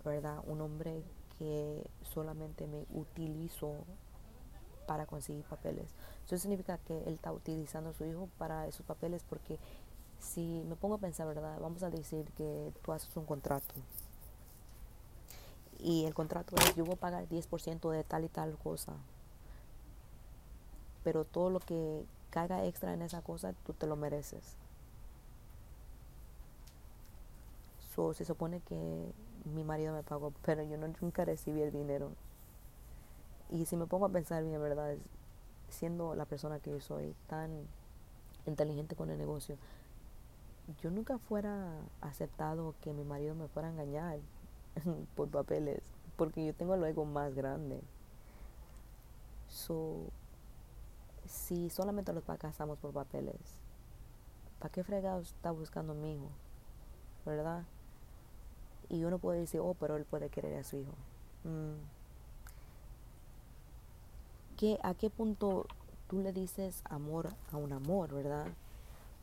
¿verdad? 0.05 0.42
Un 0.46 0.61
hombre 0.61 1.05
que 1.38 1.88
solamente 2.03 2.66
me 2.66 2.85
utilizó 2.90 3.75
para 4.87 5.07
conseguir 5.07 5.44
papeles. 5.44 5.94
Eso 6.25 6.38
significa 6.38 6.79
que 6.79 6.99
él 7.05 7.14
está 7.14 7.33
utilizando 7.33 7.90
a 7.90 7.92
su 7.92 8.05
hijo 8.05 8.29
para 8.38 8.66
esos 8.66 8.87
papeles 8.87 9.25
porque 9.29 9.59
si 10.20 10.62
me 10.68 10.77
pongo 10.77 10.96
a 10.96 10.99
pensar, 10.99 11.27
¿verdad? 11.27 11.59
Vamos 11.61 11.83
a 11.83 11.90
decir 11.90 12.31
que 12.37 12.72
tú 12.83 12.92
haces 12.92 13.14
un 13.16 13.27
contrato 13.27 13.75
y 15.79 16.05
el 16.05 16.14
contrato 16.14 16.57
es 16.57 16.75
yo 16.75 16.85
voy 16.85 16.94
a 16.94 17.01
pagar 17.01 17.29
10% 17.29 17.90
de 17.90 18.05
tal 18.05 18.25
y 18.25 18.29
tal 18.29 18.57
cosa, 18.59 18.94
pero 21.05 21.25
todo 21.25 21.51
lo 21.51 21.61
que 21.61 22.05
caiga 22.31 22.64
extra 22.64 22.94
en 22.94 23.03
esa 23.03 23.22
cosa 23.22 23.53
tú 23.64 23.72
te 23.72 23.87
lo 23.87 23.96
mereces. 23.96 24.57
se 28.12 28.27
supone 28.27 28.61
que 28.61 29.11
mi 29.46 29.64
marido 29.64 29.94
me 29.94 30.02
pagó, 30.02 30.32
pero 30.44 30.62
yo 30.62 30.76
nunca 30.76 31.24
recibí 31.24 31.62
el 31.62 31.72
dinero. 31.72 32.11
Y 33.50 33.66
si 33.66 33.76
me 33.76 33.87
pongo 33.87 34.06
a 34.06 34.11
pensar 34.11 34.42
bien, 34.44 34.61
¿verdad? 34.61 34.96
Siendo 35.68 36.14
la 36.14 36.24
persona 36.24 36.59
que 36.59 36.70
yo 36.70 36.80
soy, 36.80 37.14
tan 37.28 37.50
inteligente 38.46 38.96
con 38.96 39.11
el 39.11 39.18
negocio, 39.18 39.56
yo 40.80 40.90
nunca 40.90 41.18
fuera 41.18 41.70
aceptado 42.00 42.74
que 42.80 42.92
mi 42.92 43.04
marido 43.04 43.35
me 43.35 43.48
fuera 43.48 43.68
a 43.68 43.72
engañar 43.72 44.18
por 45.16 45.28
papeles, 45.28 45.82
porque 46.16 46.44
yo 46.44 46.54
tengo 46.54 46.74
el 46.74 46.85
ego 46.85 47.04
más 47.04 47.35
grande. 47.35 47.80
So, 49.48 50.11
si 51.24 51.70
solamente 51.70 52.12
los 52.12 52.24
casamos 52.24 52.78
por 52.78 52.92
papeles, 52.92 53.37
¿para 54.59 54.72
qué 54.72 54.82
fregados 54.82 55.28
está 55.28 55.52
buscando 55.52 55.94
mi 55.94 56.14
hijo? 56.14 56.30
¿Verdad? 57.24 57.64
Y 58.88 59.05
uno 59.05 59.18
puede 59.18 59.40
decir, 59.40 59.61
oh, 59.61 59.75
pero 59.75 59.96
él 59.96 60.05
puede 60.05 60.29
querer 60.29 60.59
a 60.59 60.64
su 60.64 60.77
hijo. 60.77 60.92
Mm. 61.44 61.96
¿A 64.83 64.94
qué 64.94 65.11
punto 65.11 65.66
tú 66.09 66.20
le 66.20 66.33
dices 66.33 66.81
amor 66.88 67.29
a 67.53 67.59
un 67.59 67.75
amor, 67.75 68.14
verdad? 68.14 68.46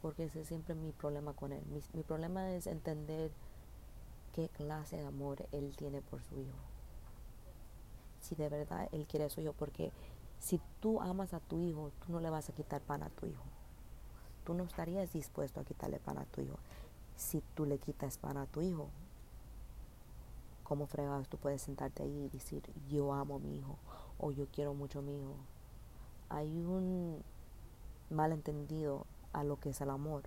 Porque 0.02 0.26
ese 0.26 0.41
es 0.41 0.47
siempre 0.47 0.76
mi 0.76 0.91
problema 0.91 1.34
con 1.34 1.52
él. 1.52 1.63
Mi, 1.93 2.04
problema 2.04 2.52
es 2.52 2.67
entender 2.67 3.32
qué 4.36 4.49
clase 4.49 4.97
de 4.97 5.08
amor 5.08 5.47
él 5.52 5.76
tiene 5.76 6.02
por 6.02 6.21
su 6.21 6.39
hijo. 6.39 6.58
Si 8.21 8.36
de 8.36 8.47
verdad 8.47 8.88
él 8.91 9.08
quiere 9.08 9.26
a 9.26 9.30
su 9.30 9.41
hijo, 9.41 9.54
porque 9.54 9.91
si 10.39 10.62
tú 10.80 11.02
amas 11.02 11.34
a 11.34 11.39
tu 11.39 11.60
hijo, 11.60 11.91
tú 12.06 12.12
no 12.12 12.19
le 12.19 12.30
vas 12.30 12.49
a 12.49 12.54
quitar 12.54 12.82
pan 12.82 13.02
a 13.02 13.10
tu 13.10 13.26
hijo. 13.26 13.43
Tú 14.45 14.54
no 14.54 14.65
estarías 14.65 15.13
dispuesto 15.13 15.60
a 15.60 15.63
quitarle 15.63 15.99
pan 15.99 16.19
a 16.19 16.26
tu 16.26 16.41
hijo. 16.41 16.60
Si 17.15 17.41
tú 17.56 17.65
le 17.65 17.80
quitas 17.80 18.19
pan 18.19 18.38
a 18.38 18.45
tu 18.45 18.62
hijo, 18.62 18.89
¿Cómo 20.63 20.88
fregados 20.88 21.28
tú 21.28 21.38
puedes 21.38 21.62
sentarte 21.62 22.04
ahí 22.04 22.26
y 22.26 22.30
decir, 22.30 22.63
yo 22.89 23.13
amo 23.13 23.36
a 23.36 23.39
mi 23.39 23.58
hijo 23.58 23.78
o 24.17 24.32
yo 24.32 24.47
quiero 24.47 24.73
mucho 24.73 24.99
a 24.99 25.02
mi 25.02 25.19
hijo? 25.19 25.36
Hay 26.30 26.47
un 26.63 27.21
malentendido 28.10 29.06
a 29.34 29.43
lo 29.43 29.60
que 29.60 29.69
es 29.69 29.82
el 29.82 29.89
amor. 29.89 30.23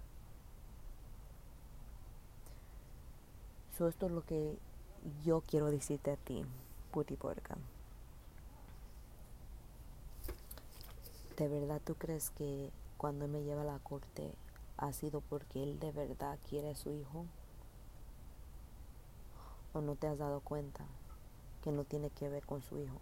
So, 3.76 3.88
esto 3.88 4.06
es 4.06 4.12
lo 4.12 4.24
que 4.24 4.58
yo 5.24 5.42
quiero 5.46 5.70
decirte 5.70 6.10
a 6.10 6.16
ti, 6.16 6.44
puti 6.92 7.14
puerca. 7.14 7.56
¿De 11.36 11.48
verdad 11.48 11.80
tú 11.84 11.94
crees 11.94 12.30
que 12.30 12.70
cuando 12.96 13.28
me 13.28 13.42
lleva 13.42 13.60
a 13.62 13.66
la 13.66 13.78
corte 13.78 14.32
ha 14.78 14.92
sido 14.94 15.20
porque 15.20 15.62
él 15.62 15.78
de 15.78 15.92
verdad 15.92 16.38
quiere 16.48 16.70
a 16.70 16.76
su 16.76 16.90
hijo? 16.90 17.26
O 19.76 19.80
no 19.82 19.94
te 19.94 20.06
has 20.06 20.18
dado 20.18 20.40
cuenta 20.40 20.84
que 21.62 21.70
no 21.70 21.84
tiene 21.84 22.10
que 22.10 22.28
ver 22.28 22.44
con 22.46 22.62
su 22.62 22.78
hijo. 22.78 22.98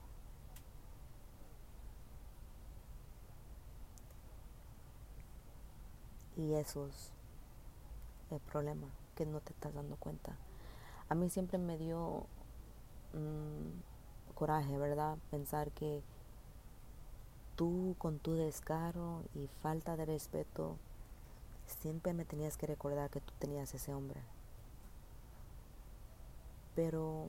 Y 6.37 6.55
eso 6.55 6.89
es 6.89 7.13
el 8.31 8.41
problema, 8.41 8.89
que 9.15 9.25
no 9.25 9.41
te 9.41 9.53
estás 9.53 9.73
dando 9.73 9.97
cuenta. 9.97 10.37
A 11.09 11.15
mí 11.15 11.31
siempre 11.31 11.59
me 11.59 11.79
dio 11.79 12.27
mm, 13.13 14.35
coraje, 14.35 14.77
¿verdad? 14.77 15.17
Pensar 15.31 15.71
que 15.71 16.03
tú 17.55 17.95
con 17.99 18.19
tu 18.19 18.35
descaro 18.35 19.23
y 19.35 19.47
falta 19.63 19.97
de 19.97 20.07
respeto 20.07 20.77
siempre 21.67 22.13
me 22.13 22.25
tenías 22.25 22.57
que 22.57 22.67
recordar 22.67 23.11
que 23.11 23.21
tú 23.21 23.33
tenías 23.39 23.73
ese 23.75 23.95
hombre. 23.95 24.21
Pero, 26.75 27.29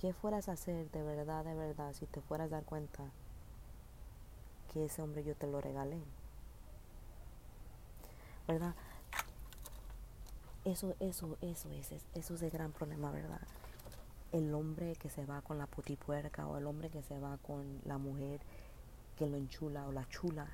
¿qué 0.00 0.12
fueras 0.12 0.48
a 0.48 0.52
hacer 0.52 0.90
de 0.90 1.02
verdad, 1.02 1.44
de 1.44 1.54
verdad, 1.54 1.92
si 1.94 2.06
te 2.06 2.20
fueras 2.20 2.48
a 2.48 2.56
dar 2.56 2.64
cuenta 2.64 3.04
que 4.72 4.84
ese 4.84 5.02
hombre 5.02 5.24
yo 5.24 5.34
te 5.34 5.46
lo 5.46 5.60
regalé? 5.60 5.98
¿Verdad? 8.46 8.74
Eso, 10.64 10.94
eso, 11.00 11.38
eso 11.40 11.70
es, 11.70 11.92
eso 12.14 12.34
es 12.34 12.42
el 12.42 12.50
gran 12.50 12.72
problema, 12.72 13.10
¿verdad? 13.10 13.40
El 14.32 14.52
hombre 14.52 14.96
que 14.96 15.08
se 15.08 15.24
va 15.24 15.40
con 15.40 15.58
la 15.58 15.66
putipuerca 15.66 16.46
o 16.46 16.58
el 16.58 16.66
hombre 16.66 16.90
que 16.90 17.02
se 17.02 17.18
va 17.18 17.38
con 17.38 17.80
la 17.84 17.98
mujer 17.98 18.40
que 19.16 19.26
lo 19.26 19.36
enchula 19.36 19.86
o 19.86 19.92
la 19.92 20.08
chula, 20.08 20.48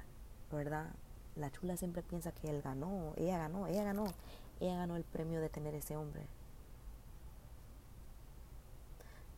¿verdad? 0.50 0.90
La 1.36 1.50
chula 1.50 1.76
siempre 1.76 2.02
piensa 2.02 2.32
que 2.32 2.48
él 2.48 2.62
ganó, 2.62 3.14
ella 3.16 3.38
ganó, 3.38 3.66
ella 3.66 3.84
ganó, 3.84 4.04
ella 4.60 4.76
ganó 4.76 4.96
el 4.96 5.04
premio 5.04 5.40
de 5.40 5.48
tener 5.48 5.74
ese 5.74 5.96
hombre. 5.96 6.26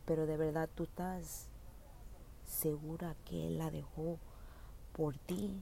Pero 0.05 0.25
de 0.25 0.37
verdad 0.37 0.69
tú 0.73 0.83
estás 0.83 1.47
segura 2.45 3.15
que 3.25 3.47
Él 3.47 3.57
la 3.57 3.71
dejó 3.71 4.19
por 4.93 5.17
ti 5.17 5.61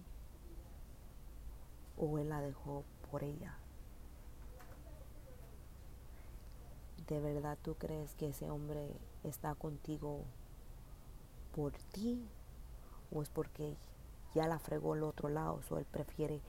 o 1.98 2.20
Él 2.20 2.30
la 2.30 2.42
dejó 2.42 2.84
por 3.10 3.24
ella. 3.24 3.58
¿De 7.08 7.20
verdad 7.20 7.58
tú 7.62 7.76
crees 7.76 8.14
que 8.16 8.30
ese 8.30 8.50
hombre 8.50 8.90
está 9.24 9.56
contigo 9.56 10.24
por 11.54 11.74
ti 11.92 12.26
o 13.12 13.22
es 13.22 13.30
porque 13.30 13.76
ya 14.34 14.48
la 14.48 14.58
fregó 14.58 14.96
el 14.96 15.04
otro 15.04 15.30
lado 15.30 15.60
o 15.70 15.78
él 15.78 15.86
prefiere 15.86 16.42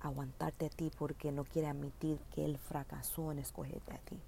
aguantarte 0.00 0.66
a 0.66 0.70
ti 0.70 0.90
porque 0.96 1.32
no 1.32 1.44
quiere 1.44 1.68
admitir 1.68 2.18
que 2.34 2.44
él 2.44 2.56
fracasó 2.56 3.32
en 3.32 3.40
escogerte 3.40 3.92
a 3.92 3.98
ti? 3.98 4.18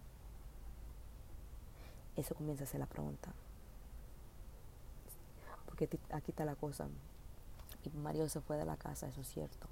Eso 2.16 2.35
comienza 2.35 2.64
a 2.64 2.66
ser 2.66 2.81
la 2.81 2.87
pregunta. 2.87 3.33
Porque 5.66 5.88
aquí 6.11 6.31
está 6.31 6.44
la 6.44 6.57
cosa. 6.57 6.88
Y 7.85 7.90
Mario 7.96 8.29
se 8.29 8.40
fue 8.40 8.57
de 8.57 8.64
la 8.64 8.77
casa, 8.77 9.09
eso 9.09 9.20
es 9.20 9.29
cierto. 9.29 9.66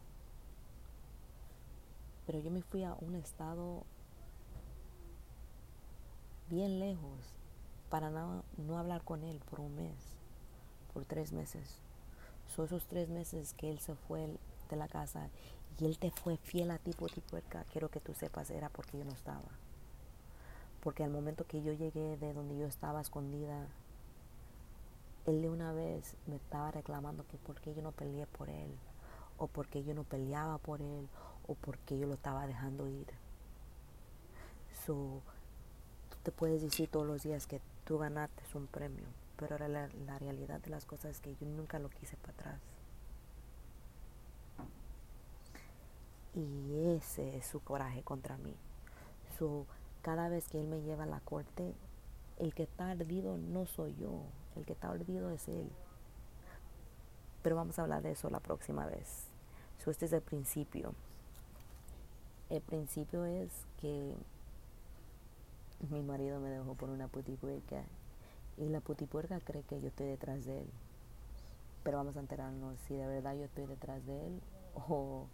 Pero 2.27 2.41
yo 2.41 2.51
me 2.51 2.63
fui 2.63 2.85
a 2.85 2.95
un 2.95 3.15
estado 3.15 3.85
bien 6.51 6.79
lejos 6.79 7.35
para 7.91 8.11
no, 8.11 8.43
no 8.57 8.79
hablar 8.79 9.03
con 9.03 9.23
él 9.25 9.41
por 9.51 9.61
un 9.61 9.75
mes, 9.77 9.95
por 10.93 11.05
tres 11.05 11.33
meses. 11.33 11.79
Son 12.55 12.67
esos 12.67 12.87
tres 12.87 13.09
meses 13.09 13.55
que 13.55 13.71
él 13.71 13.79
se 13.79 13.95
fue 13.95 14.29
de 14.71 14.77
la 14.77 14.89
casa 14.89 15.29
y 15.79 15.85
él 15.87 15.99
te 15.99 16.11
fue 16.11 16.37
fiel 16.37 16.71
a 16.71 16.79
ti 16.79 16.93
por 16.93 17.11
ti 17.11 17.21
puerca, 17.21 17.65
quiero 17.73 17.89
que 17.89 18.01
tú 18.01 18.15
sepas, 18.15 18.51
era 18.51 18.69
porque 18.69 18.99
yo 18.99 19.05
no 19.05 19.13
estaba. 19.13 19.49
Porque 20.83 21.05
al 21.05 21.11
momento 21.11 21.47
que 21.47 21.63
yo 21.63 21.73
llegué 21.73 22.17
de 22.17 22.33
donde 22.33 22.57
yo 22.57 22.67
estaba 22.67 23.01
escondida, 23.01 23.67
él 25.27 25.43
de 25.43 25.49
una 25.49 25.73
vez 25.73 26.17
me 26.27 26.37
estaba 26.37 26.71
reclamando 26.71 27.27
que 27.27 27.37
por 27.37 27.61
qué 27.61 27.75
yo 27.75 27.83
no 27.83 27.93
peleé 27.93 28.27
por 28.27 28.49
él, 28.49 28.71
o 29.37 29.47
por 29.47 29.69
qué 29.69 29.85
yo 29.85 29.95
no 29.95 30.05
peleaba 30.05 30.59
por 30.59 30.81
él, 30.81 31.09
o 31.47 31.55
por 31.55 31.79
qué 31.79 31.99
yo 31.99 32.07
lo 32.07 32.15
estaba 32.15 32.47
dejando 32.47 32.89
ir. 32.89 33.07
So, 34.87 35.21
tú 36.11 36.17
te 36.23 36.31
puedes 36.33 36.63
decir 36.63 36.89
todos 36.89 37.07
los 37.07 37.23
días 37.23 37.47
que 37.47 37.61
tú 37.85 37.99
ganaste 37.99 38.43
un 38.55 38.67
premio, 38.67 39.07
pero 39.37 39.59
la, 39.59 39.89
la 40.07 40.19
realidad 40.19 40.61
de 40.61 40.71
las 40.71 40.85
cosas 40.85 41.13
es 41.13 41.21
que 41.21 41.35
yo 41.37 41.47
nunca 41.47 41.79
lo 41.79 41.91
quise 41.91 42.17
para 42.17 42.33
atrás. 42.33 42.61
Y 46.35 46.95
ese 46.97 47.37
es 47.37 47.47
su 47.47 47.61
coraje 47.61 48.03
contra 48.03 48.37
mí. 48.39 48.55
So, 49.39 49.67
cada 50.03 50.29
vez 50.29 50.49
que 50.49 50.61
él 50.61 50.69
me 50.69 50.83
lleva 50.83 51.05
a 51.05 51.07
la 51.07 51.21
corte, 51.21 51.75
el 52.39 52.55
que 52.55 52.65
está 52.65 52.91
ardido 52.91 53.37
no 53.37 53.67
soy 53.67 53.95
yo, 53.97 54.23
el 54.57 54.65
que 54.65 54.73
está 54.73 54.89
ardido 54.89 55.31
es 55.31 55.49
él. 55.49 55.69
Pero 57.43 57.57
vamos 57.57 57.79
a 57.79 57.83
hablar 57.83 58.03
de 58.03 58.13
eso 58.13 58.31
la 58.31 58.41
próxima 58.41 58.87
vez. 58.87 59.29
So, 59.85 59.91
este 59.91 60.07
es 60.07 60.13
el 60.13 60.23
principio. 60.23 60.95
El 62.51 62.61
principio 62.63 63.25
es 63.25 63.51
que 63.81 64.15
mi 65.91 66.03
marido 66.03 66.41
me 66.41 66.51
dejó 66.51 66.75
por 66.75 66.91
una 66.91 67.09
putipuerca 67.09 67.85
y 68.57 68.69
la 68.69 68.81
putipuerca 68.81 69.39
cree 69.41 69.63
que 69.63 69.81
yo 69.81 69.89
estoy 69.89 70.09
detrás 70.09 70.45
de 70.45 70.63
él. 70.63 70.71
Pero 71.85 71.99
vamos 71.99 72.17
a 72.17 72.21
enterarnos 72.21 72.79
si 72.87 72.95
de 72.95 73.07
verdad 73.07 73.35
yo 73.35 73.45
estoy 73.45 73.67
detrás 73.67 74.05
de 74.07 74.27
él 74.27 74.41
o 74.89 75.27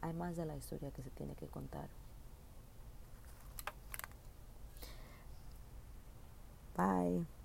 hay 0.00 0.12
más 0.12 0.36
de 0.36 0.46
la 0.46 0.56
historia 0.56 0.90
que 0.90 1.02
se 1.02 1.10
tiene 1.10 1.34
que 1.34 1.46
contar. 1.46 1.88
Bye. 6.76 7.30